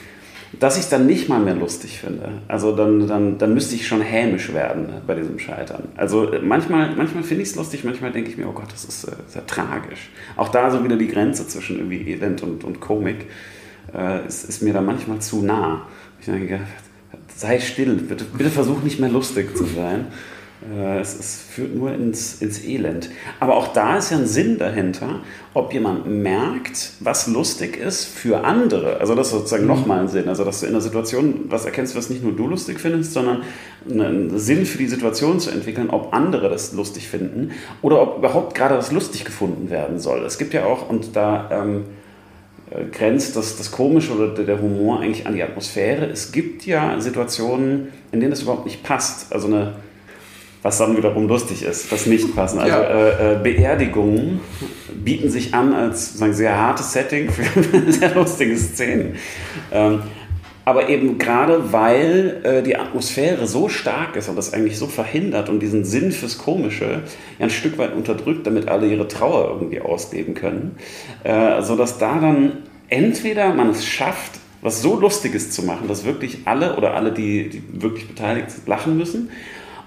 [0.58, 2.42] dass ich es dann nicht mal mehr lustig finde.
[2.48, 5.88] Also dann, dann, dann müsste ich schon hämisch werden bei diesem Scheitern.
[5.96, 9.04] Also manchmal, manchmal finde ich es lustig, manchmal denke ich mir, oh Gott, das ist,
[9.04, 10.10] äh, sehr tragisch.
[10.36, 13.26] Auch da so wieder die Grenze zwischen irgendwie Elend und, und Komik
[13.94, 15.86] äh, ist, ist mir da manchmal zu nah.
[16.20, 16.60] Ich denke,
[17.38, 20.06] sei still, bitte, bitte versuch nicht mehr lustig zu sein.
[20.76, 23.10] Äh, es, es, führt nur ins, ins Elend.
[23.38, 25.20] Aber auch da ist ja ein Sinn dahinter,
[25.54, 28.98] ob jemand merkt, was lustig ist für andere.
[29.00, 29.68] Also das ist sozusagen mhm.
[29.68, 30.28] nochmal ein Sinn.
[30.28, 33.42] Also dass du in einer Situation was erkennst, was nicht nur du lustig findest, sondern
[33.88, 38.56] einen Sinn für die Situation zu entwickeln, ob andere das lustig finden oder ob überhaupt
[38.56, 40.24] gerade was lustig gefunden werden soll.
[40.24, 41.48] Es gibt ja auch, und da...
[41.52, 42.07] Ähm, äh,
[42.92, 46.06] grenzt das, das Komische oder der Humor eigentlich an die Atmosphäre.
[46.06, 49.32] Es gibt ja Situationen, in denen das überhaupt nicht passt.
[49.32, 49.74] Also eine,
[50.62, 52.58] was dann wiederum lustig ist, was nicht passen.
[52.58, 52.82] Also ja.
[52.82, 54.40] äh, äh, Beerdigungen
[54.92, 59.14] bieten sich an als sagen, sehr hartes Setting für sehr lustige Szenen.
[59.72, 60.02] Ähm,
[60.68, 65.48] aber eben gerade weil äh, die Atmosphäre so stark ist und das eigentlich so verhindert
[65.48, 67.04] und diesen Sinn fürs Komische
[67.38, 70.76] ja ein Stück weit unterdrückt, damit alle ihre Trauer irgendwie ausleben können,
[71.24, 76.40] äh, sodass da dann entweder man es schafft, was so Lustiges zu machen, dass wirklich
[76.44, 79.30] alle oder alle, die, die wirklich beteiligt sind, lachen müssen,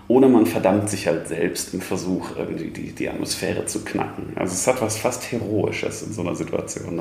[0.07, 4.33] oder man verdammt sich halt selbst im Versuch, irgendwie die, die Atmosphäre zu knacken.
[4.35, 6.99] Also es hat was fast Heroisches in so einer Situation.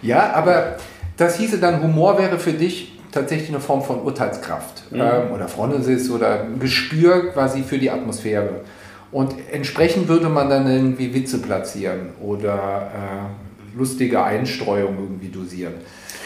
[0.00, 0.76] Ja, aber
[1.16, 5.00] das hieße dann, Humor wäre für dich tatsächlich eine Form von Urteilskraft mhm.
[5.00, 8.60] ähm, oder Phronesis oder ein Gespür quasi für die Atmosphäre.
[9.10, 15.74] Und entsprechend würde man dann irgendwie Witze platzieren oder äh, lustige Einstreuung irgendwie dosieren.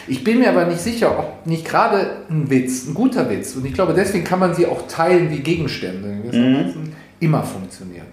[0.07, 3.65] Ich bin mir aber nicht sicher, ob nicht gerade ein Witz, ein guter Witz, und
[3.65, 6.91] ich glaube, deswegen kann man sie auch teilen wie Gegenstände, mhm.
[7.19, 8.07] immer funktioniert.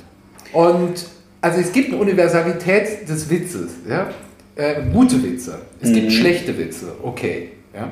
[0.52, 1.06] Und
[1.40, 3.70] also es gibt eine Universalität des Witzes.
[3.88, 4.08] Ja?
[4.54, 5.94] Äh, gute Witze, es mhm.
[5.94, 7.50] gibt schlechte Witze, okay.
[7.74, 7.90] Ja?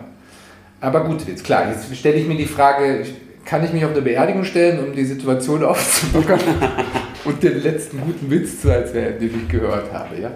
[0.86, 3.04] Aber gut, jetzt klar, jetzt stelle ich mir die Frage,
[3.44, 6.38] kann ich mich auf eine Beerdigung stellen, um die Situation aufzulockern
[7.24, 10.14] und den letzten guten Witz zu erzählen, den ich gehört habe.
[10.20, 10.30] Ja?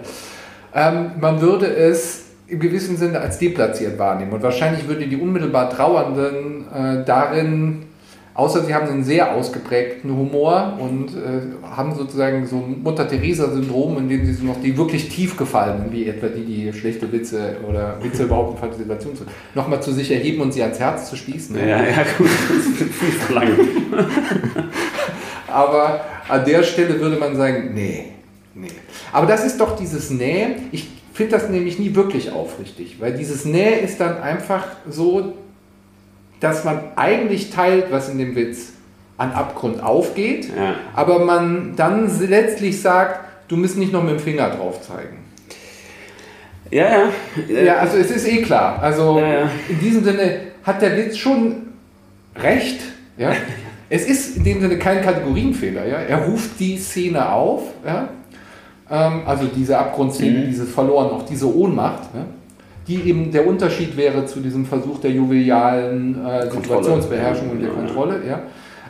[0.75, 5.69] Ähm, man würde es im gewissen Sinne als deplatziert wahrnehmen und wahrscheinlich würde die unmittelbar
[5.69, 7.83] Trauernden äh, darin
[8.33, 11.41] Außer sie haben einen sehr ausgeprägten Humor und äh,
[11.75, 16.07] haben sozusagen so ein Mutter-Theresa-Syndrom, in dem sie so noch die wirklich tief gefallen, wie
[16.07, 20.41] etwa die, die schlechte Witze oder Witze überhaupt in Partizipation sind, nochmal zu sich erheben
[20.41, 21.57] und sie ans Herz zu schließen.
[21.59, 23.59] Ja, ja, gut, das ist viel verlangt.
[25.47, 28.13] Aber an der Stelle würde man sagen, nee,
[28.53, 28.67] nee.
[29.11, 30.55] Aber das ist doch dieses Nähe.
[30.71, 35.33] Ich finde das nämlich nie wirklich aufrichtig, weil dieses Nähe ist dann einfach so,
[36.41, 38.73] dass man eigentlich teilt, was in dem Witz
[39.17, 40.75] an Abgrund aufgeht, ja.
[40.93, 45.19] aber man dann letztlich sagt, du musst nicht noch mit dem Finger drauf zeigen.
[46.71, 47.61] Ja, ja.
[47.63, 48.81] Ja, also es ist eh klar.
[48.81, 49.49] Also ja, ja.
[49.69, 51.67] in diesem Sinne hat der Witz schon
[52.35, 52.81] recht.
[53.17, 53.33] Ja?
[53.93, 55.85] Es ist in dem Sinne kein Kategorienfehler.
[55.85, 55.97] Ja?
[55.97, 58.07] Er ruft die Szene auf, ja?
[58.89, 60.45] Ähm, also diese Abgrundszene, mhm.
[60.45, 62.03] dieses Verloren, auch diese Ohnmacht.
[62.13, 62.25] Ja?
[62.87, 68.21] Die eben der Unterschied wäre zu diesem Versuch der jovialen äh, Situationsbeherrschung und der Kontrolle,
[68.27, 68.41] ja,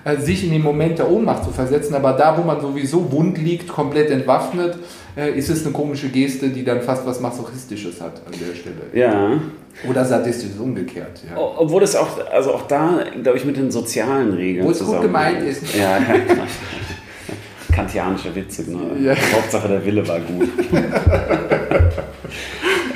[0.04, 3.38] äh, sich in den Moment der Ohnmacht zu versetzen, aber da, wo man sowieso wund
[3.38, 4.78] liegt, komplett entwaffnet,
[5.16, 8.82] äh, ist es eine komische Geste, die dann fast was Masochistisches hat an der Stelle.
[8.94, 9.40] Ja.
[9.88, 11.22] Oder sadistisch umgekehrt.
[11.30, 11.38] Ja.
[11.38, 15.02] Obwohl es auch, also auch da, glaube ich, mit den sozialen Regeln Wo es gut
[15.02, 15.76] gemeint ist.
[15.76, 16.16] Ja, ja
[17.72, 18.80] Kantianische Witze, genau.
[19.02, 19.14] Ja.
[19.34, 20.50] Hauptsache der Wille war gut.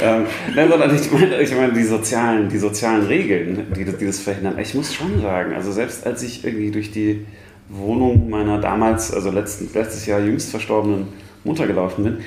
[0.06, 4.60] ähm, nein, sondern ich meine, ich meine die, sozialen, die sozialen Regeln, die, das verhindern.
[4.60, 7.26] Ich muss schon sagen, also selbst als ich irgendwie durch die
[7.70, 11.08] Wohnung meiner damals, also letzten, letztes Jahr jüngst verstorbenen
[11.44, 12.18] Mutter gelaufen bin,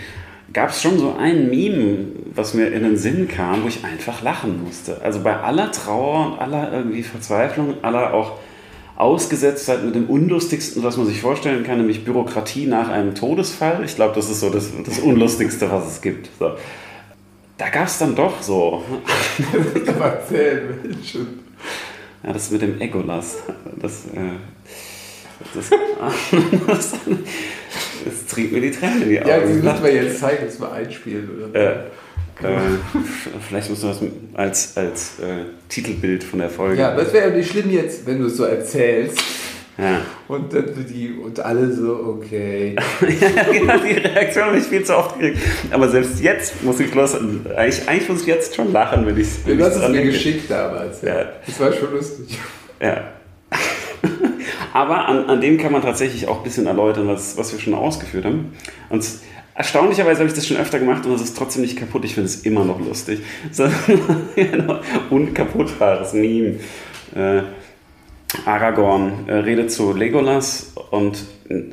[0.52, 4.22] gab es schon so ein Meme, was mir in den Sinn kam, wo ich einfach
[4.22, 5.00] lachen musste.
[5.02, 8.38] Also bei aller Trauer und aller irgendwie Verzweiflung, aller auch
[8.96, 13.84] Ausgesetztheit mit dem Unlustigsten, was man sich vorstellen kann, nämlich Bürokratie nach einem Todesfall.
[13.84, 16.28] Ich glaube, das ist so das, das Unlustigste, was es gibt.
[16.40, 16.52] So
[17.58, 18.84] da gab es dann doch so.
[22.22, 23.38] ja, das mit dem Egolas.
[23.76, 24.38] Das, äh,
[25.54, 25.70] das,
[26.66, 26.94] das,
[28.04, 29.28] das, trinkt mir die Tränen in die Augen.
[29.28, 31.50] Ja, das müssen wir jetzt zeigen, dass wir einspielen.
[31.50, 31.60] Oder?
[31.60, 31.72] Äh,
[32.42, 32.78] äh,
[33.48, 34.00] vielleicht musst du das
[34.34, 36.80] als, als äh, Titelbild von der Folge.
[36.80, 39.20] Ja, das wäre nicht schlimm jetzt, wenn du es so erzählst.
[39.78, 40.00] Ja.
[40.26, 42.74] Und, die, und alle so, okay.
[43.00, 45.40] ja, genau, die Reaktion habe ich viel zu oft gekriegt.
[45.70, 47.14] Aber selbst jetzt muss ich los.
[47.14, 51.02] Eigentlich, eigentlich muss ich jetzt schon lachen, wenn ich Du hast es mir geschickt damals.
[51.02, 51.20] Ja.
[51.20, 51.26] ja.
[51.46, 52.38] Das war schon lustig.
[52.80, 53.12] Ja.
[54.72, 57.74] Aber an, an dem kann man tatsächlich auch ein bisschen erläutern, was, was wir schon
[57.74, 58.52] ausgeführt haben.
[58.90, 59.04] Und
[59.54, 62.04] erstaunlicherweise habe ich das schon öfter gemacht und es ist trotzdem nicht kaputt.
[62.04, 63.20] Ich finde es immer noch lustig.
[63.52, 63.68] So
[64.34, 66.60] genau, unkaputtbares Meme.
[67.14, 67.42] Äh,
[68.44, 71.24] Aragorn äh, redet zu Legolas und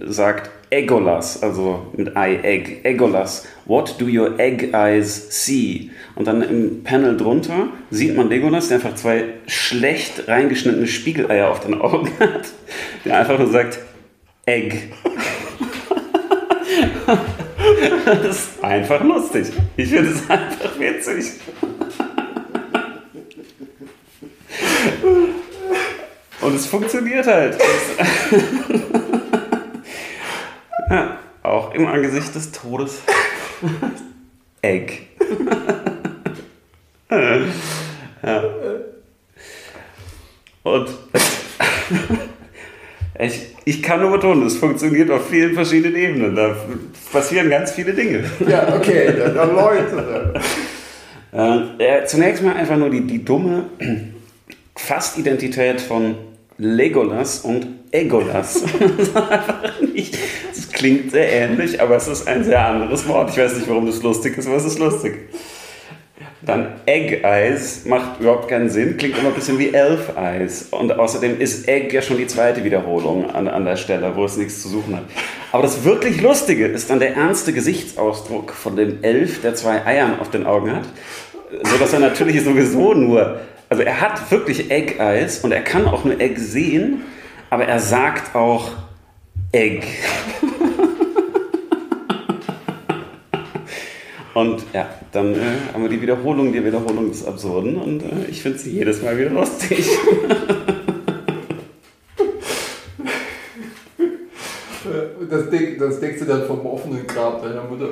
[0.05, 5.91] sagt Egolas, also mit I, Egg, Egolas, what do your egg eyes see?
[6.15, 11.59] Und dann im Panel drunter sieht man Legolas, der einfach zwei schlecht reingeschnittene Spiegeleier auf
[11.59, 12.47] den Augen hat,
[13.03, 13.79] der einfach nur sagt
[14.45, 14.75] Egg.
[18.05, 19.47] das ist einfach lustig.
[19.77, 21.33] Ich finde es einfach witzig.
[26.55, 27.57] Und es funktioniert halt.
[30.89, 33.01] ja, auch im Angesicht des Todes.
[34.61, 34.93] Egg.
[37.11, 38.43] ja.
[40.63, 40.87] Und
[43.19, 46.37] ich, ich kann nur betonen, es funktioniert auf vielen verschiedenen Ebenen.
[46.37, 46.55] Da
[47.11, 48.23] passieren ganz viele Dinge.
[48.47, 50.39] Ja, okay, dann erläutere.
[51.33, 53.65] Äh, zunächst mal einfach nur die, die dumme
[54.73, 56.15] Fastidentität von
[56.57, 58.63] Legolas und Egolas.
[60.55, 63.31] das klingt sehr ähnlich, aber es ist ein sehr anderes Wort.
[63.31, 65.29] Ich weiß nicht, warum das lustig ist, aber es ist lustig.
[66.45, 70.67] Dann Egg Eyes macht überhaupt keinen Sinn, klingt immer ein bisschen wie Elf Eyes.
[70.71, 74.37] Und außerdem ist Egg ja schon die zweite Wiederholung an, an der Stelle, wo es
[74.37, 75.03] nichts zu suchen hat.
[75.51, 80.19] Aber das wirklich Lustige ist dann der ernste Gesichtsausdruck von dem Elf, der zwei Eiern
[80.19, 80.83] auf den Augen hat,
[81.63, 86.05] sodass er natürlich sowieso nur also er hat wirklich Egg Eyes und er kann auch
[86.05, 87.01] nur Egg sehen,
[87.49, 88.71] aber er sagt auch
[89.51, 89.85] Egg.
[94.33, 95.39] und ja, dann äh,
[95.73, 99.17] haben wir die Wiederholung die Wiederholung des Absurden und äh, ich finde sie jedes Mal
[99.17, 99.85] wieder lustig.
[105.29, 107.89] das, denk, das denkst du dann vom offenen Grab deiner Mutter.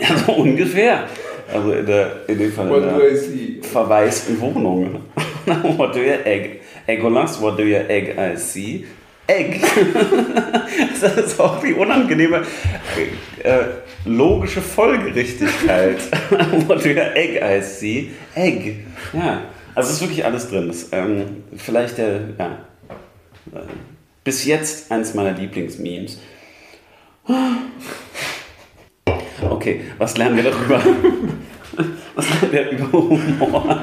[0.00, 1.08] ja, so ungefähr.
[1.52, 5.02] Also in, der, in dem Fall in der verwaisten Wohnung.
[5.76, 6.60] what do you egg?
[6.86, 8.86] Eggolas, what do you egg I see?
[9.26, 9.60] Egg.
[11.00, 12.42] das ist auch die unangenehme
[13.42, 13.58] äh,
[14.04, 15.98] logische Folgerichtigkeit.
[16.66, 18.10] what do you egg I see?
[18.34, 18.84] Egg.
[19.12, 19.42] Ja,
[19.74, 20.68] also es ist wirklich alles drin.
[20.68, 22.58] Das, ähm, vielleicht der, ja,
[23.54, 23.60] äh,
[24.22, 26.18] bis jetzt eines meiner Lieblingsmemes.
[29.50, 30.80] Okay, was lernen wir darüber?
[32.14, 33.82] Was lernen wir über Humor?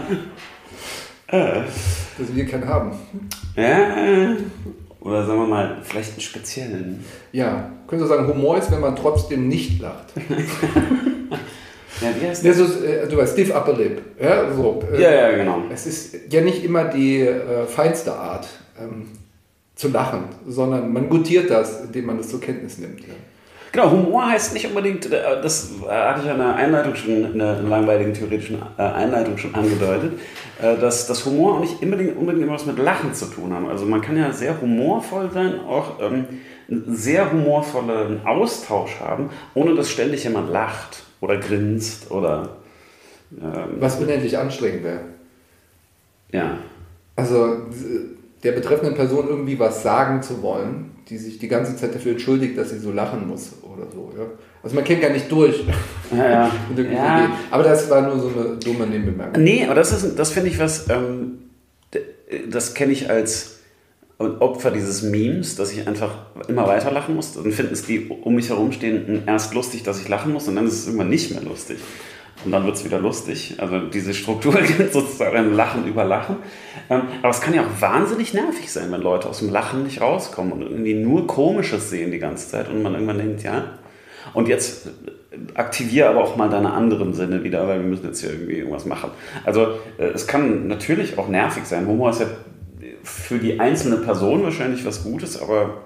[1.27, 2.91] Dass wir keinen haben.
[3.57, 4.35] Ja,
[5.01, 7.03] oder sagen wir mal, vielleicht einen speziellen.
[7.31, 10.13] Ja, können Sie sagen, Humor ist, wenn man trotzdem nicht lacht.
[12.01, 12.57] ja, wie heißt das?
[12.57, 14.01] Ja, so, äh, du weißt, stiff upper lip.
[14.21, 15.63] Ja, so, äh, ja, ja, genau.
[15.73, 18.47] Es ist ja nicht immer die äh, feinste Art
[18.79, 19.07] ähm,
[19.75, 23.01] zu lachen, sondern man gutiert das, indem man das zur Kenntnis nimmt.
[23.01, 23.13] Ja.
[23.71, 27.39] Genau, Humor heißt nicht unbedingt, äh, das hatte ich ja in der Einleitung schon, in
[27.39, 30.19] der langweiligen theoretischen äh, Einleitung schon angedeutet,
[30.61, 33.69] äh, dass das Humor auch nicht unbedingt, unbedingt immer was mit Lachen zu tun hat.
[33.69, 36.25] Also man kann ja sehr humorvoll sein, auch ähm,
[36.69, 42.57] einen sehr humorvollen Austausch haben, ohne dass ständig jemand lacht oder grinst oder...
[43.39, 44.99] Ähm, was unendlich anstrengend wäre.
[46.31, 46.57] Ja.
[47.15, 47.57] Also
[48.43, 52.57] der betreffenden Person irgendwie was sagen zu wollen, die sich die ganze Zeit dafür entschuldigt,
[52.57, 54.13] dass sie so lachen muss oder so.
[54.17, 54.25] Ja?
[54.63, 55.61] Also man kennt gar nicht durch.
[56.09, 56.17] Ja,
[56.77, 56.83] ja.
[56.83, 57.37] ja.
[57.51, 59.43] Aber das war nur so eine dumme Nebenbemerkung.
[59.43, 61.39] Nee, aber das, ist, das finde ich was, ähm,
[62.49, 63.57] das kenne ich als
[64.17, 66.13] Opfer dieses Memes, dass ich einfach
[66.47, 67.33] immer weiter lachen muss.
[67.33, 70.55] Dann finden es die um mich herum stehenden erst lustig, dass ich lachen muss und
[70.55, 71.77] dann ist es irgendwann nicht mehr lustig.
[72.43, 73.55] Und dann wird es wieder lustig.
[73.57, 76.37] Also diese Struktur gibt sozusagen Lachen über Lachen.
[76.89, 80.01] Ähm, aber es kann ja auch wahnsinnig nervig sein, wenn Leute aus dem Lachen nicht
[80.01, 83.77] rauskommen und irgendwie nur Komisches sehen die ganze Zeit und man irgendwann denkt, ja.
[84.33, 84.89] Und jetzt
[85.53, 88.85] aktiviere aber auch mal deine anderen Sinne wieder, weil wir müssen jetzt hier irgendwie irgendwas
[88.85, 89.11] machen.
[89.45, 91.87] Also äh, es kann natürlich auch nervig sein.
[91.87, 92.27] Humor ist ja
[93.03, 95.81] für die einzelne Person wahrscheinlich was Gutes, aber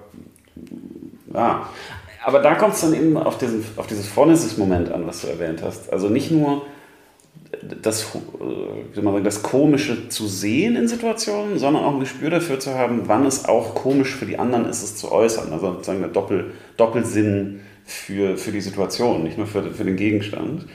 [1.32, 1.68] ja,
[2.26, 5.62] aber da kommt es dann eben auf, diesen, auf dieses Phronesis-Moment an, was du erwähnt
[5.62, 5.92] hast.
[5.92, 6.66] Also nicht nur
[7.62, 13.02] das, äh, das Komische zu sehen in Situationen, sondern auch ein Gespür dafür zu haben,
[13.06, 15.52] wann es auch komisch für die anderen ist, es zu äußern.
[15.52, 20.66] Also sozusagen der Doppel, Doppelsinn für, für die Situation, nicht nur für, für den Gegenstand.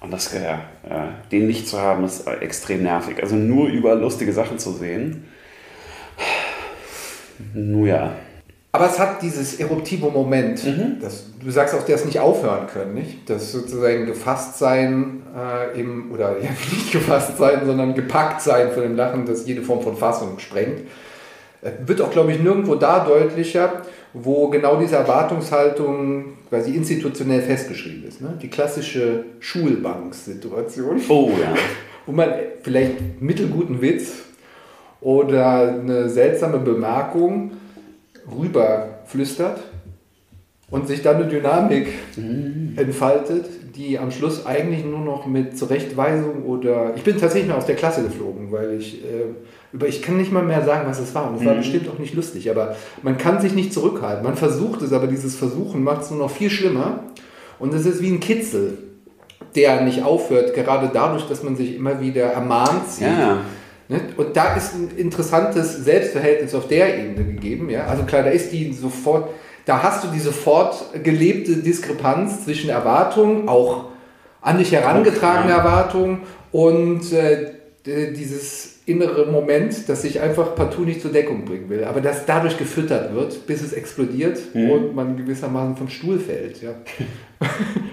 [0.00, 0.54] Und das, ja,
[0.88, 3.22] äh, den nicht zu haben, ist extrem nervig.
[3.22, 5.24] Also nur über lustige Sachen zu sehen,
[7.52, 8.16] nun ja.
[8.72, 10.62] Aber es hat dieses eruptive Moment.
[10.64, 10.98] Mhm.
[11.00, 13.28] Das, du sagst auch, der es nicht aufhören können, nicht?
[13.28, 18.82] Das sozusagen gefasst sein äh, im, oder ja, nicht gefasst sein, sondern gepackt sein von
[18.82, 20.80] dem Lachen, das jede Form von Fassung sprengt.
[21.62, 28.06] Äh, wird auch, glaube ich, nirgendwo da deutlicher, wo genau diese Erwartungshaltung quasi institutionell festgeschrieben
[28.06, 28.20] ist.
[28.20, 28.38] Ne?
[28.40, 31.00] Die klassische Schulbanksituation.
[31.08, 31.54] Oh ja.
[32.06, 32.30] Wo man
[32.62, 34.14] vielleicht mittelguten Witz
[35.02, 37.50] oder eine seltsame Bemerkung
[38.36, 39.60] rüberflüstert
[40.70, 42.74] und sich dann eine Dynamik mhm.
[42.76, 47.66] entfaltet, die am Schluss eigentlich nur noch mit Zurechtweisung oder ich bin tatsächlich mal aus
[47.66, 49.34] der Klasse geflogen, weil ich äh,
[49.72, 51.46] über ich kann nicht mal mehr sagen, was es war und es mhm.
[51.46, 54.24] war bestimmt auch nicht lustig, aber man kann sich nicht zurückhalten.
[54.24, 57.04] Man versucht es, aber dieses Versuchen macht es nur noch viel schlimmer
[57.58, 58.78] und es ist wie ein Kitzel,
[59.54, 63.06] der nicht aufhört, gerade dadurch, dass man sich immer wieder ermahnt sieht.
[63.06, 63.38] Ja?
[63.88, 67.70] Und da ist ein interessantes Selbstverhältnis auf der Ebene gegeben.
[67.70, 67.86] Ja?
[67.86, 69.30] Also klar, da ist die sofort,
[69.64, 73.86] da hast du die sofort gelebte Diskrepanz zwischen Erwartungen, auch
[74.40, 76.20] an dich herangetragene Erwartungen
[76.52, 77.52] und äh,
[77.86, 82.56] dieses innere Moment, das sich einfach partout nicht zur Deckung bringen will, aber das dadurch
[82.56, 84.70] gefüttert wird, bis es explodiert mhm.
[84.70, 86.62] und man gewissermaßen vom Stuhl fällt.
[86.62, 86.74] Ja.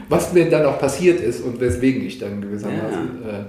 [0.10, 3.40] Was mir dann auch passiert ist und weswegen ich dann gewissermaßen ja.
[3.40, 3.44] äh,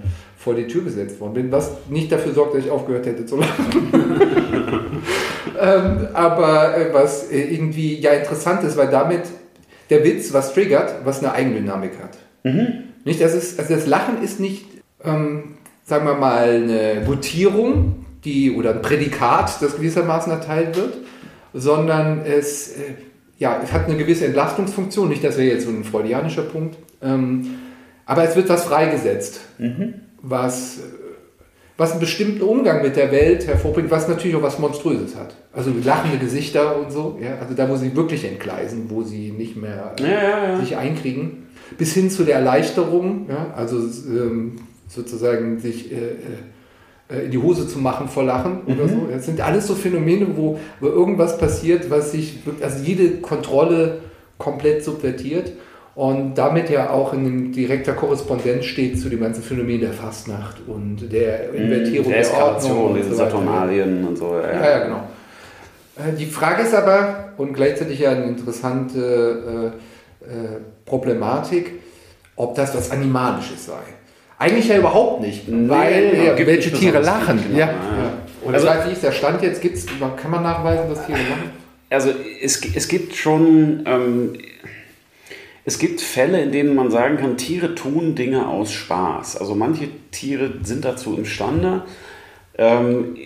[0.47, 3.37] vor die Tür gesetzt worden bin, was nicht dafür sorgt, dass ich aufgehört hätte zu
[3.37, 3.91] lachen.
[5.61, 9.23] ähm, aber äh, was äh, irgendwie ja interessant ist, weil damit
[9.91, 12.17] der Witz was triggert, was eine Eigendynamik hat.
[12.45, 12.85] Mhm.
[13.05, 14.67] Nicht, das, ist, also das Lachen ist nicht,
[15.03, 20.95] ähm, sagen wir mal, eine Gutierung die, oder ein Prädikat, das gewissermaßen erteilt wird,
[21.55, 22.95] sondern es, äh,
[23.39, 25.09] ja, es hat eine gewisse Entlastungsfunktion.
[25.09, 26.77] Nicht, das wäre jetzt so ein freudianischer Punkt.
[27.03, 27.51] Ähm,
[28.05, 29.41] aber es wird was freigesetzt.
[29.59, 30.79] Mhm was,
[31.77, 35.35] was einen bestimmten Umgang mit der Welt hervorbringt, was natürlich auch was Monströses hat.
[35.53, 39.57] Also lachende Gesichter und so, ja, also da, wo sie wirklich entgleisen, wo sie nicht
[39.57, 40.61] mehr ja, ja, ja.
[40.61, 41.47] sich einkriegen,
[41.79, 44.57] bis hin zu der Erleichterung, also ähm,
[44.89, 45.97] sozusagen sich äh,
[47.09, 48.75] äh, in die Hose zu machen vor Lachen mhm.
[48.75, 49.09] oder so.
[49.11, 54.01] Das sind alles so Phänomene, wo, wo irgendwas passiert, was sich, also jede Kontrolle
[54.39, 55.53] komplett subvertiert
[55.97, 61.11] und damit ja auch in direkter Korrespondenz steht zu dem ganzen Phänomen der Fastnacht und
[61.11, 61.59] der mhm.
[61.59, 62.95] Invertierung der, der Ordnung.
[62.95, 64.35] diese so Saturnalien und so.
[64.35, 65.09] Ja, ja, ja genau.
[65.97, 69.73] Äh, die Frage ist aber, und gleichzeitig ja eine interessante
[70.23, 71.81] äh, äh, Problematik,
[72.37, 73.81] ob das was Animalisches sei.
[74.39, 77.43] Eigentlich ja überhaupt nicht, nee, weil genau, ja, welche Tiere lachen.
[77.43, 77.59] Genau.
[77.59, 77.67] Ja.
[77.69, 78.13] ja.
[78.45, 79.63] Und also, wie ist der Stand jetzt?
[79.63, 79.87] Gibt's,
[80.21, 81.51] kann man nachweisen, dass Tiere lachen?
[81.89, 82.11] Also
[82.43, 83.83] es, es gibt schon...
[83.87, 84.35] Ähm,
[85.67, 89.37] es gibt Fälle, in denen man sagen kann, Tiere tun Dinge aus Spaß.
[89.37, 91.83] Also manche Tiere sind dazu imstande,
[92.57, 93.17] ähm,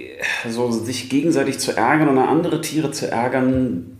[0.48, 3.98] so sich gegenseitig zu ärgern oder andere Tiere zu ärgern,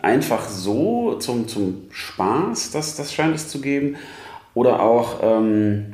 [0.00, 3.96] einfach so zum, zum Spaß, das, das scheint es zu geben.
[4.54, 5.92] Oder auch, ähm,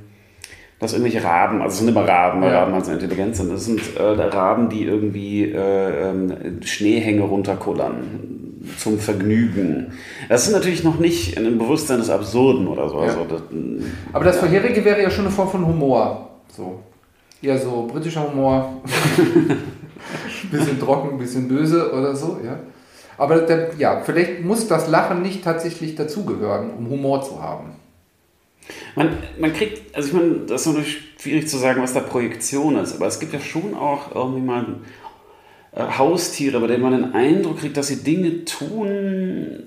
[0.78, 2.60] dass irgendwelche Raben, also es sind immer Raben, weil ja.
[2.60, 8.43] Raben also intelligent sind, das sind äh, Raben, die irgendwie äh, äh, Schneehänge runterkullern
[8.78, 9.92] zum Vergnügen.
[10.28, 12.96] Das ist natürlich noch nicht in dem Bewusstsein des Absurden oder so.
[12.96, 13.08] Ja.
[13.08, 13.42] Also das,
[14.12, 16.30] Aber das vorherige wäre ja schon eine Form von Humor.
[16.48, 16.80] So.
[17.40, 18.82] Ja, so britischer Humor.
[20.50, 22.58] bisschen trocken, bisschen böse oder so, ja.
[23.16, 27.76] Aber der, ja, vielleicht muss das Lachen nicht tatsächlich dazugehören, um Humor zu haben.
[28.96, 32.76] Man, man kriegt, also ich meine, das ist natürlich schwierig zu sagen, was da Projektion
[32.76, 34.66] ist, aber es gibt ja schon auch irgendwie mal
[35.76, 39.64] Haustiere, bei denen man den Eindruck kriegt, dass sie Dinge tun,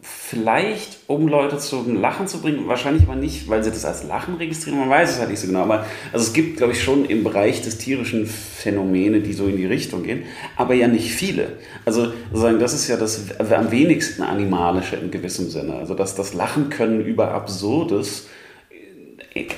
[0.00, 4.36] vielleicht um Leute zum Lachen zu bringen, wahrscheinlich aber nicht, weil sie das als Lachen
[4.36, 7.04] registrieren, man weiß es halt nicht so genau, aber also es gibt, glaube ich, schon
[7.04, 10.22] im Bereich des tierischen Phänomene, die so in die Richtung gehen,
[10.56, 11.54] aber ja nicht viele.
[11.84, 16.34] Also sozusagen, das ist ja das am wenigsten animalische in gewissem Sinne, also dass das
[16.34, 18.28] Lachen können über Absurdes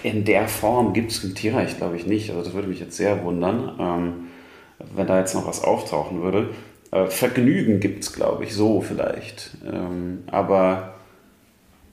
[0.02, 2.30] in der Form gibt es im Tierreich, glaube ich, nicht.
[2.30, 3.76] Also das würde mich jetzt sehr wundern.
[3.78, 4.12] Ähm,
[4.94, 6.50] wenn da jetzt noch was auftauchen würde.
[6.90, 9.56] Äh, Vergnügen gibt es, glaube ich, so vielleicht.
[9.66, 10.94] Ähm, aber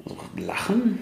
[0.03, 0.99] also Lachen?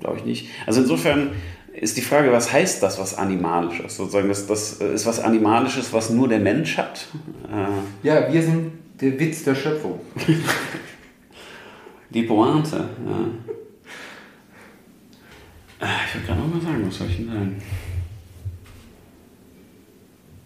[0.00, 0.48] Glaube ich nicht.
[0.66, 1.30] Also insofern
[1.72, 3.96] ist die Frage, was heißt das, was Animalisches?
[3.96, 7.06] Sozusagen, das, das ist was Animalisches, was nur der Mensch hat.
[7.50, 10.00] Äh, ja, wir sind der Witz der Schöpfung.
[12.10, 13.20] die Pointe, ja.
[15.80, 17.62] Äh, ich würde gerade noch mal sagen, was soll ich denn sagen?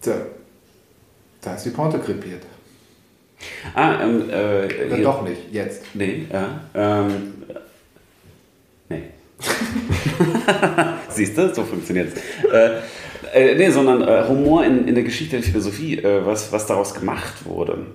[0.01, 0.11] So.
[1.41, 2.43] Da ist die Pointe krepiert.
[3.73, 5.83] Ah, ähm, äh, Oder doch nicht, jetzt.
[5.93, 6.61] Nee, ja.
[6.73, 7.33] Ähm,
[8.89, 9.03] nee.
[11.09, 12.51] Siehst du, so funktioniert es.
[12.51, 12.79] Äh,
[13.33, 16.93] äh, nee, sondern äh, Humor in, in der Geschichte der Philosophie, äh, was, was daraus
[16.93, 17.85] gemacht wurde.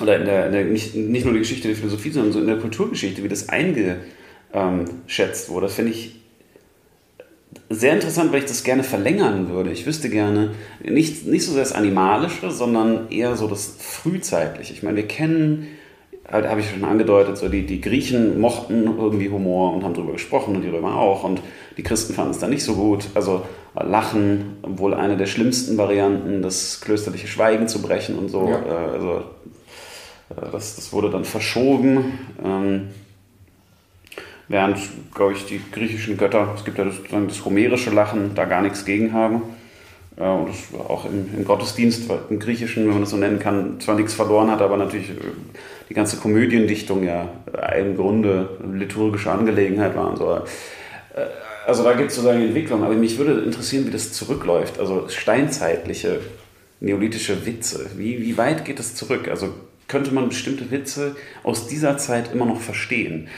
[0.00, 2.46] Oder in der, in der, nicht, nicht nur die Geschichte der Philosophie, sondern so in
[2.46, 6.17] der Kulturgeschichte, wie das eingeschätzt wurde, finde ich
[7.70, 9.70] sehr interessant, weil ich das gerne verlängern würde.
[9.70, 10.50] Ich wüsste gerne,
[10.82, 14.72] nicht, nicht so sehr das Animalische, sondern eher so das Frühzeitliche.
[14.72, 15.68] Ich meine, wir kennen,
[16.30, 20.12] halt, habe ich schon angedeutet, so die, die Griechen mochten irgendwie Humor und haben darüber
[20.12, 21.40] gesprochen und die Römer auch und
[21.76, 23.04] die Christen fanden es dann nicht so gut.
[23.14, 23.42] Also
[23.74, 28.48] Lachen, wohl eine der schlimmsten Varianten, das klösterliche Schweigen zu brechen und so.
[28.48, 28.60] Ja.
[28.60, 29.22] Äh, also
[30.30, 32.18] äh, das, das wurde dann verschoben.
[34.48, 34.78] Während,
[35.14, 38.84] glaube ich, die griechischen Götter, es gibt ja das, das homerische Lachen, da gar nichts
[38.86, 39.42] gegen haben.
[40.16, 43.94] und das auch im, im, Gottesdienst, im Griechischen, wenn man das so nennen kann, zwar
[43.94, 45.14] nichts verloren hat, aber natürlich äh,
[45.90, 47.30] die ganze Komödiendichtung ja
[47.78, 50.08] im Grunde liturgische Angelegenheit war.
[50.10, 50.34] Und so.
[50.34, 50.40] Äh,
[51.66, 54.80] also da gibt es sozusagen Entwicklung, aber mich würde interessieren, wie das zurückläuft.
[54.80, 56.20] Also steinzeitliche,
[56.80, 57.90] neolithische Witze.
[57.96, 59.28] Wie, wie weit geht das zurück?
[59.28, 59.52] Also
[59.86, 63.28] könnte man bestimmte Witze aus dieser Zeit immer noch verstehen?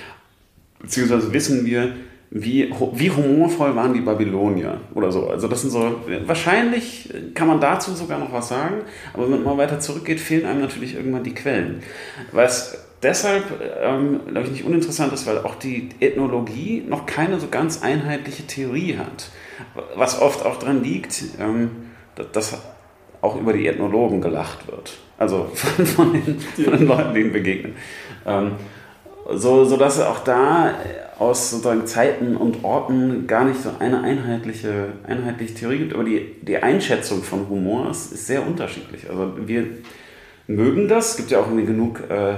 [0.80, 1.92] Beziehungsweise wissen wir,
[2.30, 5.28] wie, wie humorvoll waren die Babylonier oder so.
[5.28, 9.58] Also das sind so, wahrscheinlich kann man dazu sogar noch was sagen, aber wenn man
[9.58, 11.82] weiter zurückgeht, fehlen einem natürlich irgendwann die Quellen.
[12.30, 13.44] Was deshalb,
[13.82, 18.46] ähm, glaube ich, nicht uninteressant ist, weil auch die Ethnologie noch keine so ganz einheitliche
[18.46, 19.30] Theorie hat.
[19.96, 21.70] Was oft auch daran liegt, ähm,
[22.32, 22.56] dass
[23.22, 24.98] auch über die Ethnologen gelacht wird.
[25.18, 27.74] Also von, von, den, von den Leuten, denen begegnen.
[28.24, 28.52] Ähm,
[29.28, 30.74] so, so dass auch da
[31.18, 36.36] aus sozusagen Zeiten und Orten gar nicht so eine einheitliche, einheitliche Theorie gibt, aber die,
[36.40, 39.08] die Einschätzung von Humor ist, ist sehr unterschiedlich.
[39.08, 39.66] Also wir
[40.46, 42.34] mögen das, es gibt ja auch genug äh,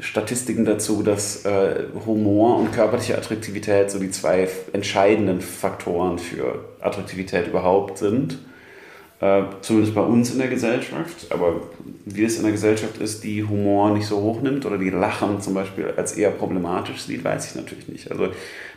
[0.00, 7.48] Statistiken dazu, dass äh, Humor und körperliche Attraktivität so die zwei entscheidenden Faktoren für Attraktivität
[7.48, 8.38] überhaupt sind.
[9.20, 11.60] Äh, zumindest bei uns in der Gesellschaft, aber
[12.04, 15.40] wie es in der Gesellschaft ist, die Humor nicht so hoch nimmt oder die Lachen
[15.40, 18.10] zum Beispiel als eher problematisch sieht, weiß ich natürlich nicht.
[18.10, 18.28] Also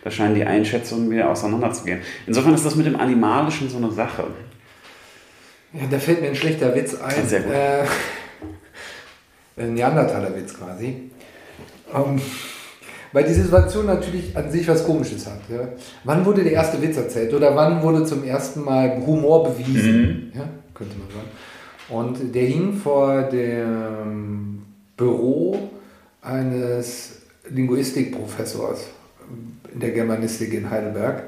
[0.04, 2.02] da scheinen die Einschätzungen wieder auseinanderzugehen.
[2.28, 4.26] Insofern ist das mit dem Animalischen so eine Sache.
[5.74, 7.28] Ja, da fällt mir ein schlechter Witz ein.
[7.28, 7.54] Sehr gut.
[7.54, 7.86] Äh,
[9.58, 11.10] ein Neandertaler-Witz quasi.
[11.92, 12.22] Um, ähm,
[13.12, 15.40] weil die Situation natürlich an sich was Komisches hat.
[15.50, 15.70] Ja?
[16.04, 20.02] Wann wurde der erste Witz erzählt oder wann wurde zum ersten Mal Humor bewiesen?
[20.02, 20.32] Mhm.
[20.38, 20.50] Ja?
[20.74, 21.30] Könnte man sagen.
[21.90, 24.64] Und der hing vor dem
[24.98, 25.70] Büro
[26.22, 28.88] eines Linguistikprofessors
[29.74, 31.24] in der Germanistik in Heidelberg.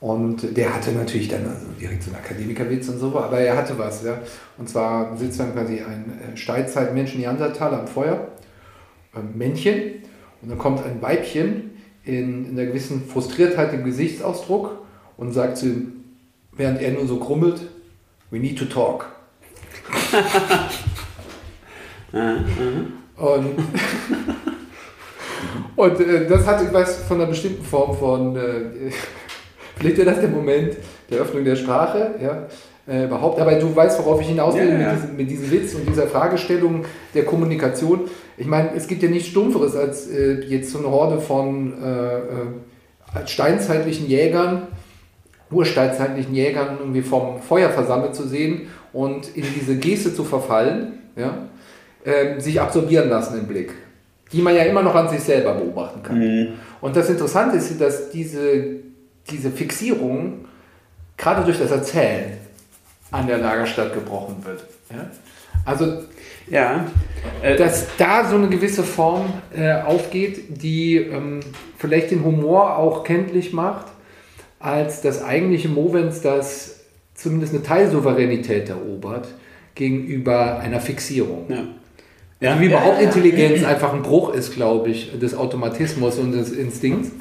[0.00, 3.78] Und der hatte natürlich dann also direkt so einen Akademikerwitz und so, aber er hatte
[3.78, 4.02] was.
[4.02, 4.18] Ja?
[4.58, 8.28] Und zwar sitzt dann quasi ein äh, Steinzeitmensch Neandertaler am Feuer,
[9.14, 10.02] ein Männchen,
[10.42, 11.70] und dann kommt ein Weibchen
[12.04, 14.76] in, in einer gewissen Frustriertheit im Gesichtsausdruck
[15.16, 15.92] und sagt zu ihm,
[16.50, 17.60] während er nur so krummelt,
[18.30, 19.06] we need to talk.
[23.16, 23.56] Und
[25.76, 28.90] und äh, das hat etwas von einer bestimmten Form von, äh,
[29.76, 30.76] vielleicht wäre das der Moment
[31.10, 32.46] der Öffnung der Sprache, ja,
[32.86, 33.40] äh, überhaupt.
[33.40, 34.92] Aber du weißt, worauf ich hinaus will ja, ja.
[34.92, 36.84] Mit, diesem, mit, diesem, Witz und dieser Fragestellung
[37.14, 38.02] der Kommunikation.
[38.36, 42.18] Ich meine, es gibt ja nichts Stumpferes als äh, jetzt so eine Horde von äh,
[42.18, 44.68] äh, steinzeitlichen Jägern,
[45.52, 51.46] ursteinzeitlichen Jägern irgendwie vom Feuer versammelt zu sehen und in diese Geste zu verfallen, ja,
[52.04, 53.72] ähm, sich absorbieren lassen im Blick
[54.32, 56.18] die man ja immer noch an sich selber beobachten kann.
[56.18, 56.48] Mhm.
[56.80, 58.76] Und das Interessante ist, dass diese,
[59.30, 60.46] diese Fixierung
[61.16, 62.38] gerade durch das Erzählen
[63.10, 64.64] an der Lagerstadt gebrochen wird.
[64.90, 65.06] Ja?
[65.64, 66.02] Also,
[66.48, 66.86] ja,
[67.42, 71.40] äh, dass da so eine gewisse Form äh, aufgeht, die ähm,
[71.78, 73.86] vielleicht den Humor auch kenntlich macht,
[74.62, 76.80] als das eigentliche Movens, das
[77.14, 79.28] zumindest eine Teilsouveränität erobert
[79.74, 81.46] gegenüber einer Fixierung.
[81.48, 81.64] Ja.
[82.40, 86.50] Ja, wie überhaupt ja, Intelligenz einfach ein Bruch ist, glaube ich, des Automatismus und des
[86.50, 87.12] Instinkts.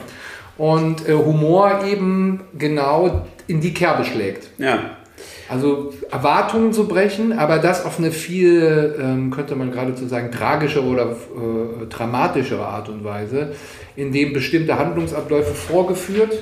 [0.58, 4.50] Und äh, Humor eben genau in die Kerbe schlägt.
[4.58, 4.98] Ja.
[5.48, 10.84] Also Erwartungen zu brechen, aber das auf eine viel, ähm, könnte man geradezu sagen, tragische
[10.84, 13.52] oder äh, dramatischere Art und Weise,
[13.96, 16.42] indem bestimmte Handlungsabläufe vorgeführt,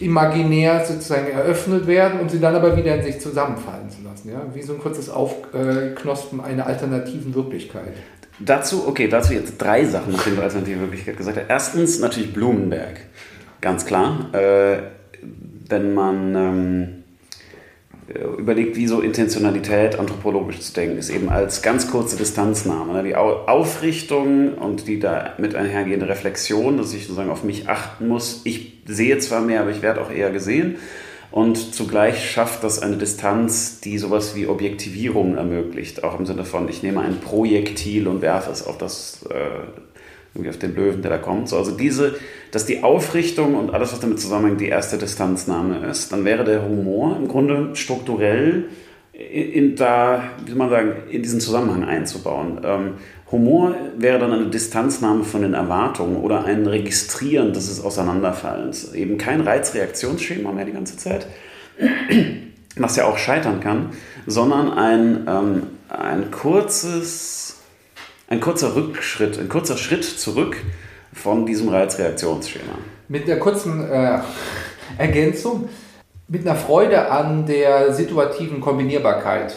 [0.00, 4.30] imaginär sozusagen eröffnet werden und sie dann aber wieder in sich zusammenfallen zu lassen.
[4.30, 4.42] Ja?
[4.54, 7.92] Wie so ein kurzes Aufknospen einer alternativen Wirklichkeit.
[8.40, 11.48] Dazu, okay, dazu jetzt drei Sachen, nachdem du alternative Wirklichkeit gesagt hast.
[11.48, 13.00] Erstens natürlich Blumenberg,
[13.60, 14.34] ganz klar.
[14.34, 14.78] Äh,
[15.68, 17.03] wenn man ähm,
[18.38, 22.92] überlegt, wie so Intentionalität anthropologisch zu denken ist, eben als ganz kurze Distanznahme.
[22.92, 23.02] Ne?
[23.04, 28.42] Die Aufrichtung und die damit einhergehende Reflexion, dass ich sozusagen auf mich achten muss.
[28.44, 30.76] Ich sehe zwar mehr, aber ich werde auch eher gesehen
[31.34, 36.68] und zugleich schafft das eine Distanz, die sowas wie Objektivierung ermöglicht, auch im Sinne von,
[36.68, 39.93] ich nehme ein Projektil und werfe es auf das äh,
[40.34, 41.48] irgendwie auf den Löwen, der da kommt.
[41.48, 42.16] So, also diese,
[42.50, 46.64] dass die Aufrichtung und alles, was damit zusammenhängt, die erste Distanznahme ist, dann wäre der
[46.64, 48.64] Humor im Grunde strukturell
[49.12, 52.60] in, da, wie soll man sagen, in diesen Zusammenhang einzubauen.
[52.64, 52.94] Ähm,
[53.30, 58.92] Humor wäre dann eine Distanznahme von den Erwartungen oder ein Registrieren des Auseinanderfallens.
[58.92, 61.26] Eben kein Reizreaktionsschema mehr die ganze Zeit,
[62.76, 63.90] was ja auch scheitern kann,
[64.26, 67.60] sondern ein, ähm, ein kurzes,
[68.28, 70.56] ein kurzer Rückschritt, ein kurzer Schritt zurück
[71.12, 72.78] von diesem Reizreaktionsschema.
[73.08, 74.18] Mit der kurzen äh,
[74.98, 75.68] Ergänzung,
[76.28, 79.54] mit einer Freude an der situativen Kombinierbarkeit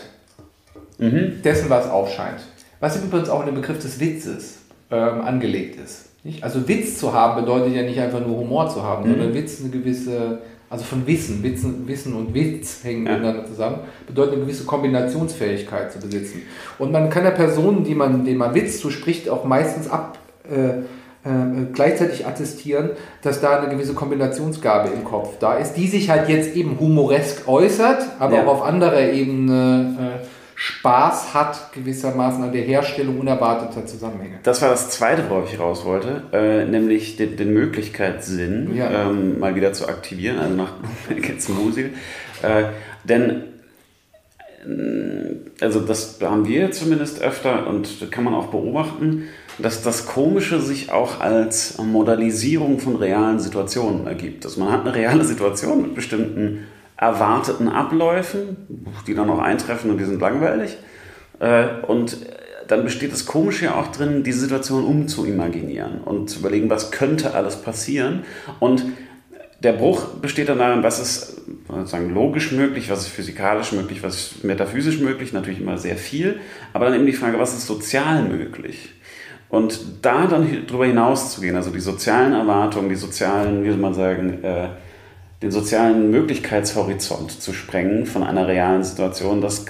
[0.97, 1.41] mhm.
[1.43, 2.41] dessen, was aufscheint.
[2.79, 4.59] Was übrigens auch in den Begriff des Witzes
[4.91, 6.05] ähm, angelegt ist.
[6.23, 6.43] Nicht?
[6.43, 9.13] Also Witz zu haben bedeutet ja nicht einfach nur Humor zu haben, mhm.
[9.13, 10.39] sondern Witz eine gewisse,
[10.69, 13.13] also von Wissen, Wissen, Wissen und Witz hängen ja.
[13.13, 16.41] miteinander zusammen, bedeutet eine gewisse Kombinationsfähigkeit zu besitzen.
[16.77, 20.17] Und man kann der Person, die man, denen man Witz zuspricht, auch meistens ab,
[20.49, 20.79] äh,
[21.27, 22.91] äh, gleichzeitig attestieren,
[23.21, 27.47] dass da eine gewisse Kombinationsgabe im Kopf da ist, die sich halt jetzt eben humoresk
[27.47, 28.43] äußert, aber ja.
[28.43, 30.25] auch auf anderer Ebene äh,
[30.59, 34.39] Spaß hat, gewissermaßen an der Herstellung unerwarteter Zusammenhänge.
[34.41, 39.07] Das war das Zweite, worauf ich raus wollte, äh, nämlich den, den Möglichkeitssinn ja.
[39.07, 40.73] ähm, mal wieder zu aktivieren, also nach
[41.27, 41.93] jetzt Musik.
[42.41, 42.63] Äh,
[43.03, 43.43] denn
[44.65, 49.25] äh, also das haben wir zumindest öfter und kann man auch beobachten,
[49.59, 54.43] dass das Komische sich auch als Modalisierung von realen Situationen ergibt.
[54.43, 56.65] Also man hat eine reale Situation mit bestimmten
[56.97, 58.67] erwarteten Abläufen,
[59.05, 60.77] die dann noch eintreffen und die sind langweilig.
[61.39, 62.17] Äh, und
[62.67, 67.33] dann besteht das Komische ja auch drin, die Situation umzuimaginieren und zu überlegen, was könnte
[67.33, 68.23] alles passieren.
[68.59, 68.83] Und
[69.63, 74.15] der Bruch besteht dann darin, was ist sozusagen logisch möglich, was ist physikalisch möglich, was
[74.15, 76.39] ist metaphysisch möglich, natürlich immer sehr viel,
[76.73, 78.89] aber dann eben die Frage, was ist sozial möglich?
[79.49, 83.79] Und da dann darüber hinaus zu gehen, also die sozialen Erwartungen, die sozialen, wie soll
[83.79, 84.67] man sagen, äh,
[85.41, 89.65] den sozialen Möglichkeitshorizont zu sprengen von einer realen Situation, das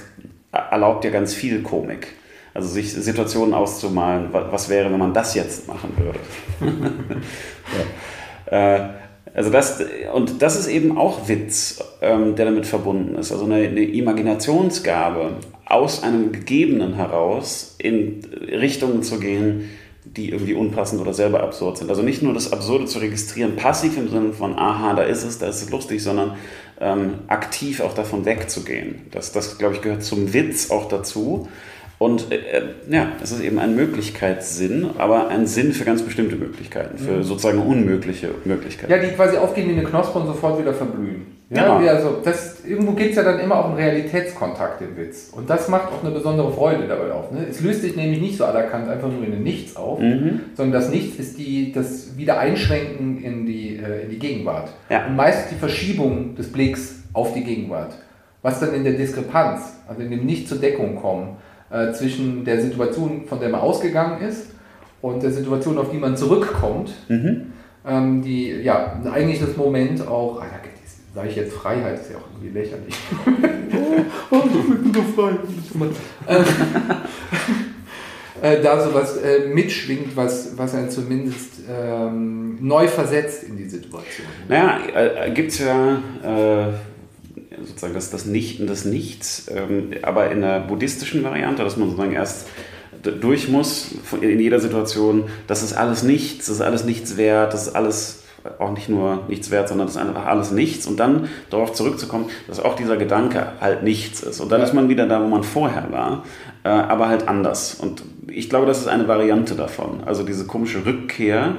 [0.52, 2.14] erlaubt ja ganz viel Komik.
[2.54, 6.18] Also sich Situationen auszumalen, was wäre, wenn man das jetzt machen würde.
[8.50, 8.76] ja.
[8.76, 8.88] äh,
[9.34, 9.80] also das,
[10.14, 13.30] und das ist eben auch Witz, ähm, der damit verbunden ist.
[13.30, 19.68] Also eine, eine, Imaginationsgabe, aus einem Gegebenen heraus in Richtungen zu gehen,
[20.16, 21.90] die irgendwie unpassend oder selber absurd sind.
[21.90, 25.38] Also nicht nur das Absurde zu registrieren, passiv im Sinne von, aha, da ist es,
[25.38, 26.36] da ist es lustig, sondern
[26.80, 29.06] ähm, aktiv auch davon wegzugehen.
[29.10, 31.48] Das, das glaube ich, gehört zum Witz auch dazu.
[31.98, 36.96] Und äh, ja, es ist eben ein Möglichkeitssinn, aber ein Sinn für ganz bestimmte Möglichkeiten,
[36.96, 37.22] für mhm.
[37.24, 38.90] sozusagen unmögliche Möglichkeiten.
[38.92, 41.37] Ja, die quasi aufgehen wie eine Knospe und sofort wieder verblühen.
[41.50, 41.90] Ja, genau.
[41.90, 45.30] also das, irgendwo geht es ja dann immer auch um Realitätskontakt im Witz.
[45.34, 47.32] Und das macht auch eine besondere Freude dabei auf.
[47.32, 47.46] Ne?
[47.48, 50.40] Es löst sich nämlich nicht so anerkannt einfach nur in ein Nichts auf, mhm.
[50.54, 54.68] sondern das Nichts ist die, das Wiedereinschwenken in die, äh, in die Gegenwart.
[54.90, 55.06] Ja.
[55.06, 57.94] Und meist die Verschiebung des Blicks auf die Gegenwart.
[58.42, 61.36] Was dann in der Diskrepanz, also in dem Nicht zur Deckung kommen,
[61.70, 64.48] äh, zwischen der Situation, von der man ausgegangen ist,
[65.00, 67.52] und der Situation, auf die man zurückkommt, mhm.
[67.86, 70.58] ähm, die ja eigentlich das Moment auch, ah, da
[71.14, 72.94] sage ich jetzt Freiheit, ist ja auch irgendwie lächerlich.
[74.30, 75.32] oh, ich bin so frei.
[78.42, 84.26] äh, da sowas äh, mitschwingt, was, was einen zumindest ähm, neu versetzt in die Situation.
[84.48, 86.72] Naja, äh, gibt es ja äh,
[87.64, 91.88] sozusagen das, das Nicht und das Nichts, ähm, aber in der buddhistischen Variante, dass man
[91.88, 92.48] sozusagen erst
[93.02, 97.68] durch muss in jeder Situation, das ist alles nichts, das ist alles nichts wert, das
[97.68, 98.17] ist alles
[98.58, 102.26] auch nicht nur nichts wert, sondern das ist einfach alles nichts und dann darauf zurückzukommen,
[102.46, 104.40] dass auch dieser Gedanke halt nichts ist.
[104.40, 106.24] Und dann ist man wieder da, wo man vorher war,
[106.64, 107.74] äh, aber halt anders.
[107.74, 110.02] Und ich glaube, das ist eine Variante davon.
[110.04, 111.56] Also diese komische Rückkehr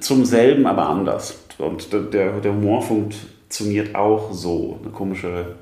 [0.00, 1.38] zum selben, aber anders.
[1.58, 4.78] Und der, der Humor funktioniert auch so.
[4.82, 5.56] Eine komische,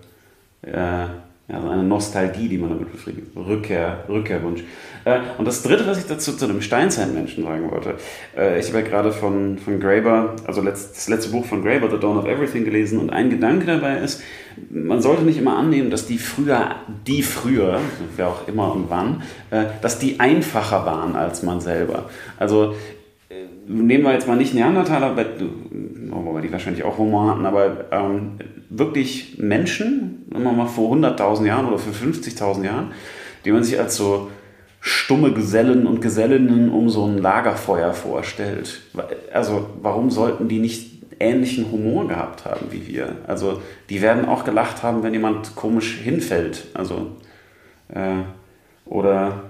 [0.62, 1.10] äh, ja,
[1.48, 3.28] eine Nostalgie, die man damit befriedigt.
[3.36, 4.62] Rückkehr, Rückkehrwunsch.
[5.04, 7.94] Äh, und das Dritte, was ich dazu zu dem Steinzeitmenschen sagen wollte,
[8.36, 11.98] äh, ich habe ja gerade von, von Graeber, also das letzte Buch von Graeber, The
[11.98, 14.22] Dawn of Everything, gelesen und ein Gedanke dabei ist,
[14.70, 16.76] man sollte nicht immer annehmen, dass die früher,
[17.06, 17.80] die früher,
[18.16, 22.10] wer auch immer und wann, äh, dass die einfacher waren als man selber.
[22.38, 22.74] Also
[23.66, 28.32] nehmen wir jetzt mal nicht Neandertaler, wobei die wahrscheinlich auch Humor hatten, aber ähm,
[28.68, 32.92] wirklich Menschen, wenn man mal vor 100.000 Jahren oder vor 50.000 Jahren,
[33.44, 34.30] die man sich als so
[34.84, 38.82] stumme Gesellen und Gesellinnen um so ein Lagerfeuer vorstellt.
[39.32, 43.14] Also warum sollten die nicht ähnlichen Humor gehabt haben wie wir?
[43.28, 46.66] Also die werden auch gelacht haben, wenn jemand komisch hinfällt.
[46.74, 47.12] Also
[47.94, 48.22] äh,
[48.84, 49.44] oder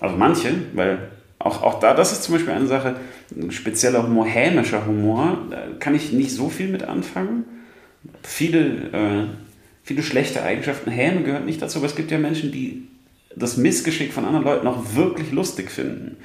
[0.00, 2.96] also manche, weil auch, auch da, das ist zum Beispiel eine Sache,
[3.36, 7.44] ein spezieller Humor, hämischer Humor, da kann ich nicht so viel mit anfangen.
[8.22, 8.60] Viele,
[8.92, 9.26] äh,
[9.82, 12.88] viele schlechte Eigenschaften, Häme gehört nicht dazu, aber es gibt ja Menschen, die
[13.36, 16.16] das Missgeschick von anderen Leuten auch wirklich lustig finden.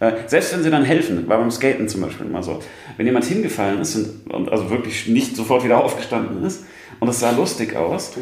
[0.00, 2.60] Äh, selbst wenn sie dann helfen, war beim Skaten zum Beispiel immer so.
[2.96, 6.64] Wenn jemand hingefallen ist und, und also wirklich nicht sofort wieder aufgestanden ist
[7.00, 8.12] und es sah lustig aus,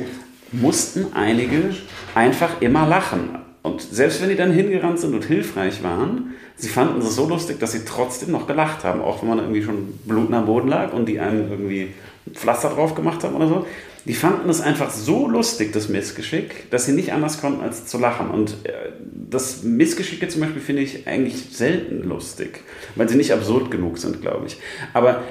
[0.53, 1.75] mussten einige
[2.15, 3.39] einfach immer lachen.
[3.63, 7.61] Und selbst wenn die dann hingerannt sind und hilfreich waren, sie fanden es so lustig,
[7.61, 10.93] dass sie trotzdem noch gelacht haben, auch wenn man irgendwie schon blutend am Boden lag
[10.95, 11.89] und die einem irgendwie
[12.35, 13.67] Pflaster drauf gemacht haben oder so
[14.07, 17.99] die fanden es einfach so lustig, das Missgeschick, dass sie nicht anders konnten, als zu
[17.99, 18.31] lachen.
[18.31, 18.93] Und äh,
[19.29, 22.61] das Missgeschicke zum Beispiel finde ich eigentlich selten lustig,
[22.95, 24.57] weil sie nicht absurd genug sind, glaube ich.
[24.95, 25.23] Aber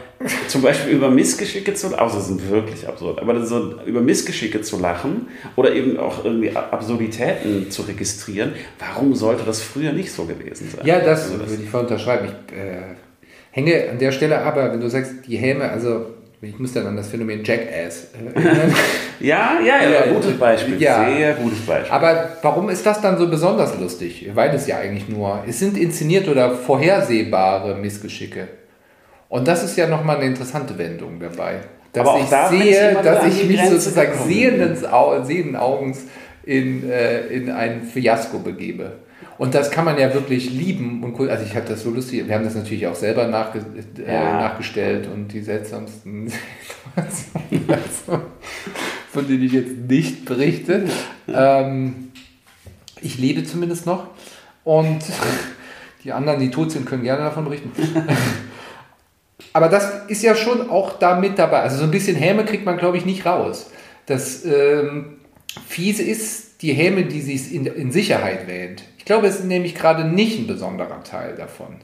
[0.48, 4.62] zum Beispiel über Missgeschicke zu lachen, außer sie sind wirklich absurd, aber so über Missgeschicke
[4.62, 10.26] zu lachen oder eben auch irgendwie Absurditäten zu registrieren, warum sollte das früher nicht so
[10.26, 10.86] gewesen sein?
[10.86, 12.28] Ja, das, also das würde ich voll unterschreiben.
[12.28, 12.96] Ich äh,
[13.52, 16.96] hänge an der Stelle aber, wenn du sagst, die Häme, also ich muss dann an
[16.96, 18.74] das Phänomen Jackass erinnern.
[19.20, 20.82] ja, ja, ja, ja, gutes Beispiel.
[20.82, 21.10] Ja.
[21.10, 21.92] Sehr gutes Beispiel.
[21.92, 24.30] Aber warum ist das dann so besonders lustig?
[24.34, 28.48] Weil es ja eigentlich nur, es sind inszenierte oder vorhersehbare Missgeschicke.
[29.28, 31.60] Und das ist ja nochmal eine interessante Wendung dabei.
[31.92, 34.78] Dass Aber ich da sehe, dass ich mich sozusagen sehenden,
[35.26, 36.04] sehenden Augens
[36.44, 38.94] in, äh, in ein Fiasko begebe.
[39.40, 41.30] Und das kann man ja wirklich lieben und cool.
[41.30, 42.28] Also ich hatte das so lustig.
[42.28, 43.66] Wir haben das natürlich auch selber nachge
[44.06, 44.34] äh, ja.
[44.34, 46.28] nachgestellt und die seltsamsten
[47.50, 48.26] Situationen,
[49.10, 50.84] von denen ich jetzt nicht berichte.
[51.34, 52.12] Ähm,
[53.02, 54.08] ich lebe zumindest noch.
[54.66, 55.00] Und
[56.04, 57.72] die anderen, die tot sind, können gerne davon berichten.
[59.54, 61.62] Aber das ist ja schon auch da mit dabei.
[61.62, 63.72] Also so ein bisschen Häme kriegt man, glaube ich, nicht raus.
[64.06, 65.16] Das ähm,
[65.66, 70.04] Fiese ist die Häme, die sich in, in Sicherheit wähnt glaube, es ist nämlich gerade
[70.04, 71.78] nicht ein besonderer Teil davon.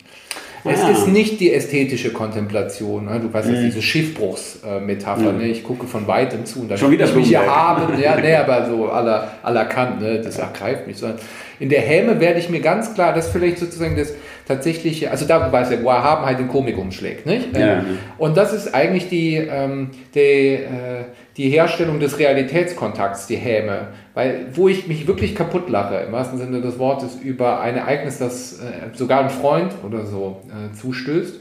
[0.64, 0.90] Es ah.
[0.90, 3.06] ist nicht die ästhetische Kontemplation.
[3.06, 3.20] Ne?
[3.20, 3.66] Du weißt jetzt mhm.
[3.66, 5.32] diese Schiffbruchsmetapher.
[5.32, 5.38] Mhm.
[5.40, 5.48] Ne?
[5.48, 8.00] Ich gucke von weitem zu und dann Schon wieder ich mich hier haben.
[8.00, 10.02] Ja, nee, aber so aller aller Kant.
[10.02, 10.22] Ne?
[10.22, 10.98] Das ergreift mich.
[10.98, 11.20] Sondern
[11.60, 14.14] in der Häme werde ich mir ganz klar, das ist vielleicht sozusagen das
[14.48, 17.26] tatsächliche, also da weiß ja, wo er haben halt den Komik umschlägt.
[17.26, 17.58] Nicht?
[17.58, 17.80] Ja.
[17.80, 21.06] Ähm, und das ist eigentlich die, ähm, die, äh,
[21.38, 23.90] die Herstellung des Realitätskontakts, die Häme.
[24.14, 28.18] Weil, wo ich mich wirklich kaputt lache, im wahrsten Sinne des Wortes, über ein Ereignis,
[28.18, 31.40] das äh, sogar ein Freund oder so äh, zustößt,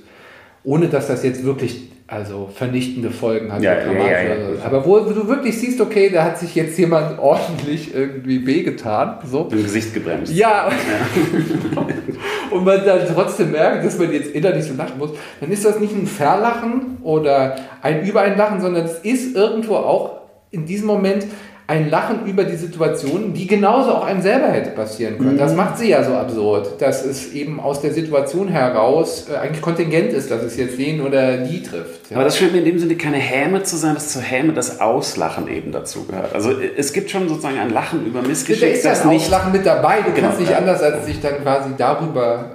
[0.64, 3.62] ohne dass das jetzt wirklich also vernichtende Folgen hat.
[3.62, 7.94] Ja, ja, ja, Aber wo, du wirklich siehst, okay, da hat sich jetzt jemand ordentlich
[7.94, 9.18] irgendwie wehgetan.
[9.24, 9.48] So.
[9.50, 10.32] Im Gesicht gebremst.
[10.32, 10.70] Ja.
[12.54, 15.80] und man dann trotzdem merkt, dass man jetzt innerlich so lachen muss, dann ist das
[15.80, 20.20] nicht ein Verlachen oder ein Übereinlachen, sondern es ist irgendwo auch
[20.52, 21.26] in diesem Moment
[21.66, 25.34] ein Lachen über die Situation, die genauso auch einem selber hätte passieren können.
[25.34, 25.38] Mhm.
[25.38, 29.62] Das macht sie ja so absurd, dass es eben aus der Situation heraus äh, eigentlich
[29.62, 32.10] kontingent ist, dass es jetzt den oder die trifft.
[32.10, 32.16] Ja.
[32.16, 34.80] Aber das scheint mir in dem Sinne keine Häme zu sein, dass zur Häme das
[34.80, 36.34] Auslachen eben dazu gehört.
[36.34, 38.68] Also äh, es gibt schon sozusagen ein Lachen über Missgeschick.
[38.68, 40.02] Da ist das nicht Auslachen mit dabei.
[40.02, 42.50] Du genau, kannst nicht anders, als sich dann quasi darüber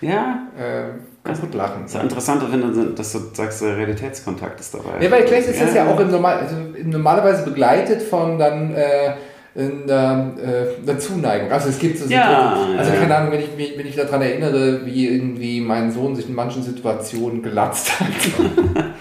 [0.00, 0.48] äh, ja.
[0.56, 1.82] Äh, kaputt lachen.
[1.82, 5.02] Das ist ja interessant, wenn du, dass du sagst, der Realitätskontakt ist dabei.
[5.02, 8.74] Ja, weil gleich ist das ja, ja auch im Normal, also normalerweise begleitet von dann
[8.74, 9.12] äh,
[9.56, 11.50] einer, äh, einer Zuneigung.
[11.50, 14.84] Also es gibt so ja, also keine Ahnung, wenn ich, mich, wenn ich daran erinnere,
[14.86, 18.06] wie irgendwie mein Sohn sich in manchen Situationen gelatzt hat.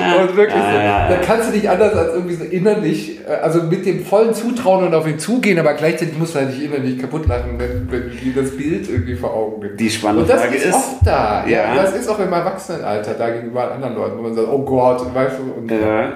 [0.00, 1.08] und wirklich, ja, ja, ja.
[1.08, 4.86] da kannst du nicht anders als irgendwie so innerlich, äh, also mit dem vollen Zutrauen
[4.86, 8.10] und auf ihn zugehen, aber gleichzeitig musst du halt nicht innerlich kaputt lachen, wenn, wenn
[8.10, 9.80] du dir das Bild irgendwie vor Augen nimmst.
[9.80, 11.46] Die spannende Frage ist, ist oft da.
[11.46, 11.74] Ja.
[11.74, 15.36] Das ist auch im Erwachsenenalter da gegenüber anderen Leuten, wo man sagt, oh Gott, weißt
[15.38, 15.52] du.
[15.60, 16.12] Und ja,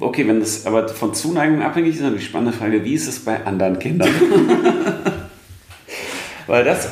[0.00, 3.24] okay, wenn das aber von Zuneigung abhängig ist, dann die spannende Frage, wie ist es
[3.24, 4.08] bei anderen Kindern?
[6.46, 6.88] Weil das,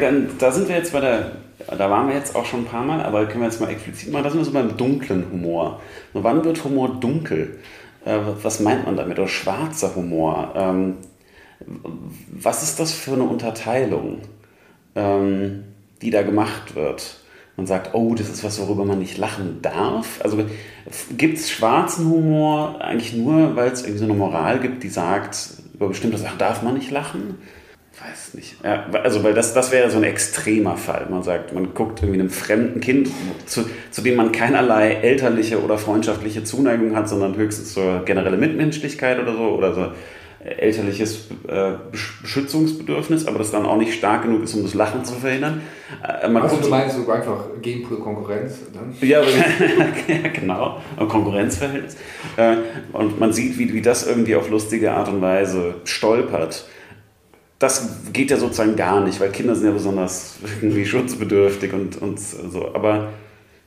[0.00, 1.32] dann, da sind wir jetzt bei der
[1.66, 4.12] da waren wir jetzt auch schon ein paar Mal, aber können wir jetzt mal explizit
[4.12, 5.80] machen, das sind wir so beim dunklen Humor.
[6.12, 7.58] Und wann wird Humor dunkel?
[8.04, 9.18] Äh, was meint man damit?
[9.18, 10.52] Oder schwarzer Humor?
[10.56, 10.96] Ähm,
[12.32, 14.20] was ist das für eine Unterteilung,
[14.94, 15.64] ähm,
[16.00, 17.16] die da gemacht wird?
[17.56, 20.20] Man sagt, oh, das ist was, worüber man nicht lachen darf.
[20.22, 20.42] Also
[21.18, 25.54] gibt es schwarzen Humor eigentlich nur, weil es irgendwie so eine Moral gibt, die sagt,
[25.74, 27.36] über bestimmte Sachen darf man nicht lachen?
[28.02, 28.56] Weiß nicht.
[28.64, 31.06] Ja, also, weil das, das wäre so ein extremer Fall.
[31.10, 33.10] Man sagt, man guckt irgendwie einem fremden Kind,
[33.46, 39.18] zu, zu dem man keinerlei elterliche oder freundschaftliche Zuneigung hat, sondern höchstens so generelle Mitmenschlichkeit
[39.18, 39.86] oder so oder so
[40.42, 45.14] elterliches äh, Beschützungsbedürfnis, aber das dann auch nicht stark genug ist, um das Lachen zu
[45.14, 45.60] verhindern.
[46.02, 48.54] Äh, man also du meinst so einfach Genpool-Konkurrenz?
[49.02, 49.20] Ja,
[50.08, 51.96] ja, genau, Konkurrenzverhältnis.
[52.38, 52.56] Äh,
[52.94, 56.64] und man sieht, wie, wie das irgendwie auf lustige Art und Weise stolpert
[57.60, 62.18] das geht ja sozusagen gar nicht, weil Kinder sind ja besonders irgendwie schutzbedürftig und, und
[62.18, 62.74] so.
[62.74, 63.10] Aber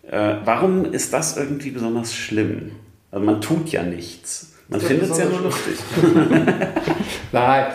[0.09, 2.71] äh, warum ist das irgendwie besonders schlimm?
[3.11, 4.53] Also man tut ja nichts.
[4.67, 5.75] Man findet es ja nur lustig.
[7.31, 7.65] Nein.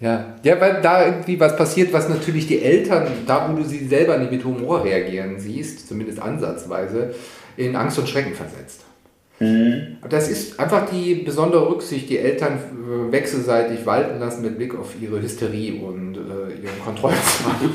[0.00, 0.34] Ja.
[0.42, 4.18] ja, weil da irgendwie was passiert, was natürlich die Eltern, da wo du sie selber
[4.18, 7.14] nicht mit Humor reagieren siehst, zumindest ansatzweise,
[7.56, 8.80] in Angst und Schrecken versetzt.
[9.42, 9.96] Mhm.
[10.08, 14.94] Das ist einfach die besondere Rücksicht, die Eltern äh, wechselseitig walten lassen mit Blick auf
[15.00, 17.70] ihre Hysterie und äh, ihren Kontrollzwang.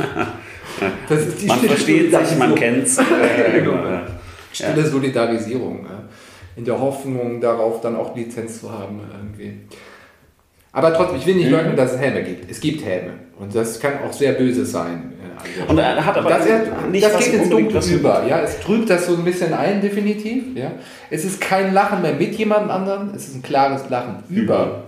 [1.47, 2.97] man versteht sich, man kennt es.
[3.53, 4.01] genau.
[4.51, 5.85] Stille Solidarisierung.
[6.55, 9.01] In der Hoffnung darauf, dann auch Lizenz zu haben.
[9.11, 9.59] Irgendwie.
[10.71, 11.53] Aber trotzdem, ich will nicht mhm.
[11.53, 12.49] leugnen, dass es Helme gibt.
[12.49, 13.13] Es gibt Helme.
[13.39, 15.13] Und das kann auch sehr böse sein.
[15.67, 16.45] Und er hat aber das,
[16.91, 18.25] nicht das geht ins Dunkel über.
[18.27, 18.41] Ja?
[18.41, 20.55] Es trübt das so ein bisschen ein, definitiv.
[20.55, 20.71] Ja?
[21.09, 24.83] Es ist kein Lachen mehr mit jemand anderem, es ist ein klares Lachen über.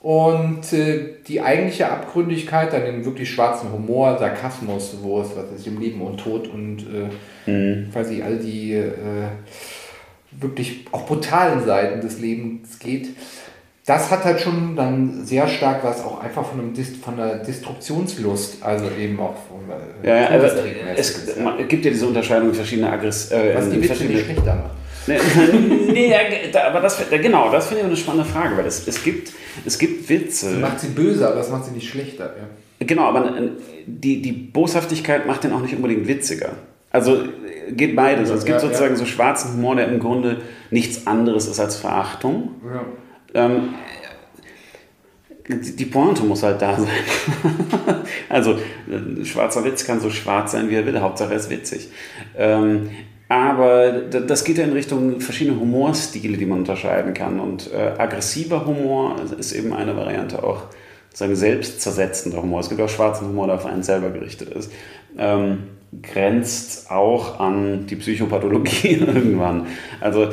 [0.00, 5.66] Und äh, die eigentliche Abgründigkeit, dann den wirklich schwarzen Humor, Sarkasmus, wo es was ist
[5.66, 6.86] im Leben und Tod und
[7.46, 7.90] äh, mhm.
[7.92, 8.92] quasi all die äh,
[10.30, 13.08] wirklich auch brutalen Seiten des Lebens geht,
[13.88, 17.36] das hat halt schon dann sehr stark was auch einfach von, einem Dist von einer
[17.36, 19.60] Destruktionslust, also eben auch von
[20.04, 20.58] äh, ja, ja, also
[20.94, 24.70] es, es gibt ja diese Unterscheidung verschiedener Aggress äh, Was die Witze nicht schlechter macht.
[25.06, 26.18] Nee, ja,
[26.66, 29.32] aber das, genau, das finde ich eine spannende Frage, weil es, es, gibt,
[29.64, 30.50] es gibt Witze.
[30.50, 32.24] Das macht sie böser, aber das macht sie nicht schlechter.
[32.26, 32.86] Ja.
[32.86, 33.48] Genau, aber äh,
[33.86, 36.50] die, die Boshaftigkeit macht den auch nicht unbedingt witziger.
[36.90, 37.22] Also
[37.70, 38.30] geht beides.
[38.30, 41.76] Also es gibt ja, sozusagen so schwarzen Humor, der im Grunde nichts anderes ist als
[41.76, 42.50] Verachtung.
[42.70, 42.84] Ja.
[43.34, 43.74] Ähm,
[45.48, 46.88] die Pointe muss halt da sein.
[48.28, 48.58] also,
[49.24, 51.88] schwarzer Witz kann so schwarz sein, wie er will, Hauptsache er ist witzig.
[52.36, 52.90] Ähm,
[53.28, 57.40] aber das geht ja in Richtung verschiedene Humorstile, die man unterscheiden kann.
[57.40, 60.62] Und äh, aggressiver Humor ist eben eine Variante auch,
[61.12, 62.60] sagen selbstzersetzender Humor.
[62.60, 64.72] Es gibt auch schwarzen Humor, der auf einen selber gerichtet ist.
[65.18, 65.64] Ähm,
[66.02, 69.66] grenzt auch an die Psychopathologie irgendwann.
[70.00, 70.30] Also äh,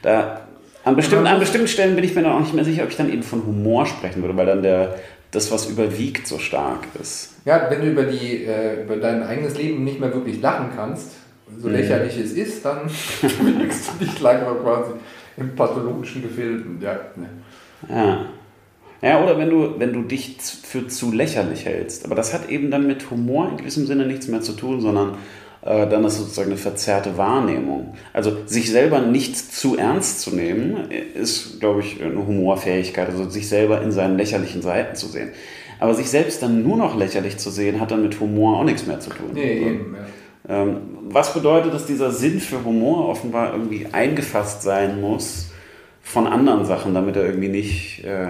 [0.00, 0.41] da
[0.84, 2.96] an bestimmten, an bestimmten Stellen bin ich mir dann auch nicht mehr sicher, ob ich
[2.96, 4.96] dann eben von Humor sprechen würde, weil dann der,
[5.30, 7.34] das, was überwiegt, so stark ist.
[7.44, 11.12] Ja, wenn du über, die, äh, über dein eigenes Leben nicht mehr wirklich lachen kannst,
[11.58, 11.74] so mhm.
[11.74, 12.82] lächerlich es ist, dann
[13.22, 14.92] bewegst du dich langsam quasi
[15.36, 16.78] im pathologischen Gefilden.
[16.80, 17.00] Ja.
[17.88, 18.26] ja.
[19.02, 22.04] Ja, oder wenn du, wenn du dich für zu lächerlich hältst.
[22.04, 25.16] Aber das hat eben dann mit Humor in gewissem Sinne nichts mehr zu tun, sondern
[25.62, 27.94] dann ist sozusagen eine verzerrte Wahrnehmung.
[28.12, 33.48] Also sich selber nicht zu ernst zu nehmen, ist, glaube ich, eine Humorfähigkeit, also sich
[33.48, 35.30] selber in seinen lächerlichen Seiten zu sehen.
[35.78, 38.86] Aber sich selbst dann nur noch lächerlich zu sehen, hat dann mit Humor auch nichts
[38.86, 39.30] mehr zu tun.
[39.34, 39.96] Nee, eben,
[40.48, 40.62] ja.
[40.62, 40.76] ähm,
[41.08, 45.50] was bedeutet, dass dieser Sinn für Humor offenbar irgendwie eingefasst sein muss
[46.00, 48.28] von anderen Sachen, damit er irgendwie nicht äh,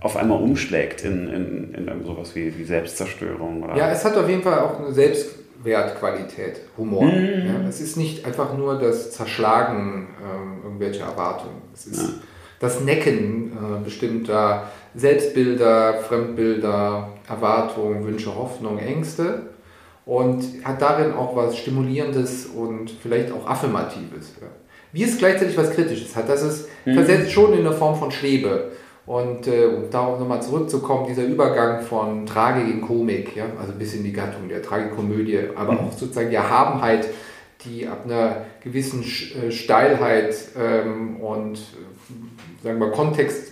[0.00, 3.62] auf einmal umschlägt in, in, in sowas wie, wie Selbstzerstörung.
[3.62, 3.76] Oder?
[3.76, 4.92] Ja, es hat auf jeden Fall auch eine
[5.62, 7.04] Selbstwertqualität, Humor.
[7.04, 7.46] Mhm.
[7.46, 11.62] Ja, es ist nicht einfach nur das Zerschlagen ähm, irgendwelcher Erwartungen.
[11.74, 12.08] Es ist ja.
[12.60, 19.42] das Necken äh, bestimmter Selbstbilder, Fremdbilder, Erwartungen, Wünsche, Hoffnungen, Ängste
[20.04, 24.34] und hat darin auch was Stimulierendes und vielleicht auch Affirmatives.
[24.40, 24.48] Ja.
[24.92, 26.28] Wie es gleichzeitig was Kritisches hat.
[26.28, 26.94] Das ist mhm.
[26.94, 28.72] versetzt schon in der Form von Schwebe.
[29.04, 33.94] Und äh, um darauf nochmal zurückzukommen, dieser Übergang von Tragik in Komik, ja, also bis
[33.94, 35.78] in die Gattung der Tragikomödie, aber mhm.
[35.80, 37.08] auch sozusagen die Erhabenheit,
[37.64, 41.58] die ab einer gewissen äh, Steilheit ähm, und
[42.62, 43.51] sagen wir Kontext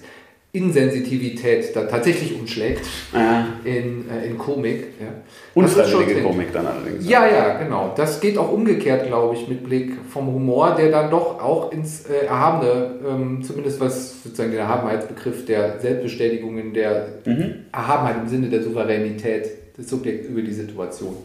[0.53, 3.46] Insensitivität dann tatsächlich umschlägt ja.
[3.62, 4.94] in, äh, in Komik.
[5.01, 5.07] Ja.
[5.55, 7.09] Unfreiwillige Komik dann allerdings.
[7.09, 7.94] Ja, ja, genau.
[7.96, 12.07] Das geht auch umgekehrt, glaube ich, mit Blick vom Humor, der dann doch auch ins
[12.07, 17.66] äh, Erhabene, ähm, zumindest was sozusagen den Erhabenheitsbegriff der Selbstbestätigung in der mhm.
[17.70, 21.16] Erhabenheit im Sinne der Souveränität des Subjekts über die Situation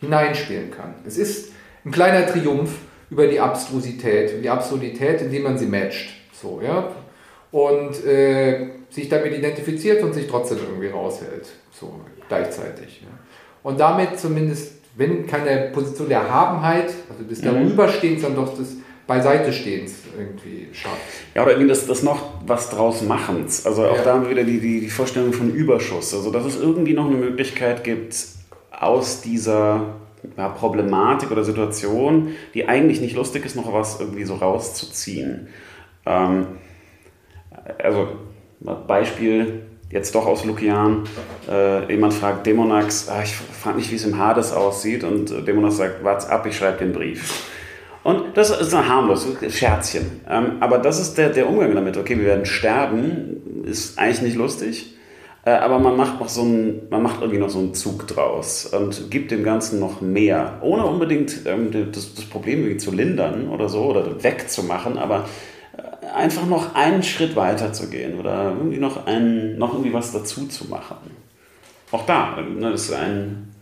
[0.00, 0.96] hineinspielen kann.
[1.06, 1.52] Es ist
[1.86, 2.72] ein kleiner Triumph
[3.08, 6.10] über die Abstrusität, die Absurdität, indem man sie matcht.
[6.34, 6.92] So, ja
[7.50, 13.02] und äh, sich damit identifiziert und sich trotzdem irgendwie raushält, so gleichzeitig.
[13.02, 13.08] Ja.
[13.62, 17.46] Und damit zumindest, wenn keine Position der Erhabenheit, also des mhm.
[17.46, 18.76] Darüberstehens, dann doch des
[19.06, 20.96] Beiseitestehens irgendwie schafft.
[21.34, 23.64] Ja, oder irgendwie das, das noch was draus Machens.
[23.64, 24.02] Also auch ja.
[24.02, 26.12] da haben wir wieder die, die, die Vorstellung von Überschuss.
[26.12, 28.16] Also dass es irgendwie noch eine Möglichkeit gibt,
[28.70, 29.94] aus dieser
[30.36, 35.48] ja, Problematik oder Situation, die eigentlich nicht lustig ist, noch was irgendwie so rauszuziehen.
[36.04, 36.46] Ähm,
[37.82, 38.08] also
[38.86, 41.04] Beispiel jetzt doch aus Lukian,
[41.48, 45.42] äh, jemand fragt Demonax, ah, ich frage nicht, wie es im Hades aussieht und äh,
[45.42, 47.44] Demonax sagt, warte ab, ich schreibe den Brief.
[48.02, 50.20] Und das ist ein harmlos, Scherzchen.
[50.28, 51.96] Ähm, aber das ist der, der Umgang damit.
[51.96, 54.94] Okay, wir werden sterben, ist eigentlich nicht lustig,
[55.44, 58.66] äh, aber man macht noch so ein, man macht irgendwie noch so einen Zug draus
[58.66, 63.48] und gibt dem Ganzen noch mehr, ohne unbedingt ähm, das, das Problem irgendwie zu lindern
[63.48, 65.28] oder so oder wegzumachen, aber
[66.16, 70.46] einfach noch einen Schritt weiter zu gehen oder irgendwie noch, ein, noch irgendwie was dazu
[70.46, 70.96] zu machen.
[71.92, 73.54] Auch da ne, ist ein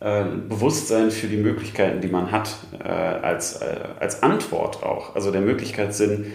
[0.00, 5.14] äh, Bewusstsein für die Möglichkeiten, die man hat, äh, als, äh, als Antwort auch.
[5.14, 6.32] Also der Möglichkeitssinn,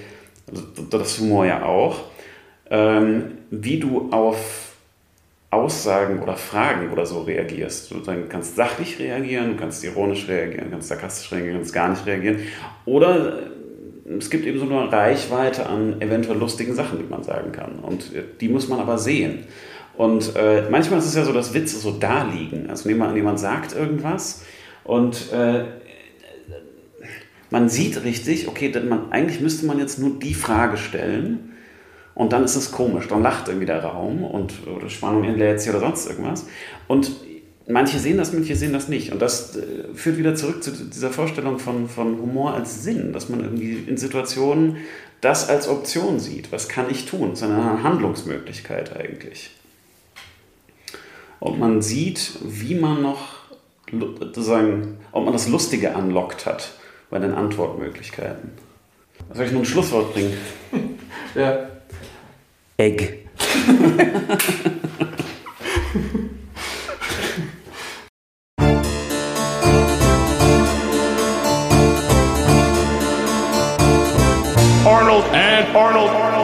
[0.49, 1.97] also das Humor ja auch,
[2.69, 4.67] ähm, wie du auf
[5.49, 7.91] Aussagen oder Fragen oder so reagierst.
[7.91, 12.39] Du kannst sachlich reagieren, du kannst ironisch reagieren, kannst sarkastisch reagieren, kannst gar nicht reagieren.
[12.85, 13.56] Oder
[14.19, 17.79] es gibt eben so eine Reichweite an eventuell lustigen Sachen, die man sagen kann.
[17.79, 19.45] Und die muss man aber sehen.
[19.97, 22.69] Und äh, manchmal ist es ja so, dass Witze so da liegen.
[22.69, 24.43] Also nehmen jemand sagt irgendwas
[24.83, 25.65] und äh,
[27.49, 31.53] man sieht richtig, okay, man, eigentlich müsste man jetzt nur die Frage stellen
[32.13, 33.07] und dann ist es komisch.
[33.07, 36.47] Dann lacht irgendwie der Raum und oder Spannung entlädt sich oder sonst irgendwas.
[36.87, 37.11] Und
[37.67, 39.11] manche sehen das, manche sehen das nicht.
[39.11, 43.29] Und das äh, führt wieder zurück zu dieser Vorstellung von, von Humor als Sinn, dass
[43.29, 44.77] man irgendwie in Situationen
[45.21, 46.51] das als Option sieht.
[46.51, 47.31] Was kann ich tun?
[47.31, 49.51] Das ist eine Handlungsmöglichkeit eigentlich.
[51.39, 53.37] Und man sieht, wie man noch
[53.91, 56.73] sozusagen, ob man das Lustige anlockt hat
[57.09, 58.51] bei den Antwortmöglichkeiten.
[59.33, 60.37] Soll ich nur ein Schlusswort bringen?
[61.35, 61.69] ja.
[62.77, 63.25] Egg.
[75.75, 76.09] Arnold.
[76.11, 76.36] Arnold.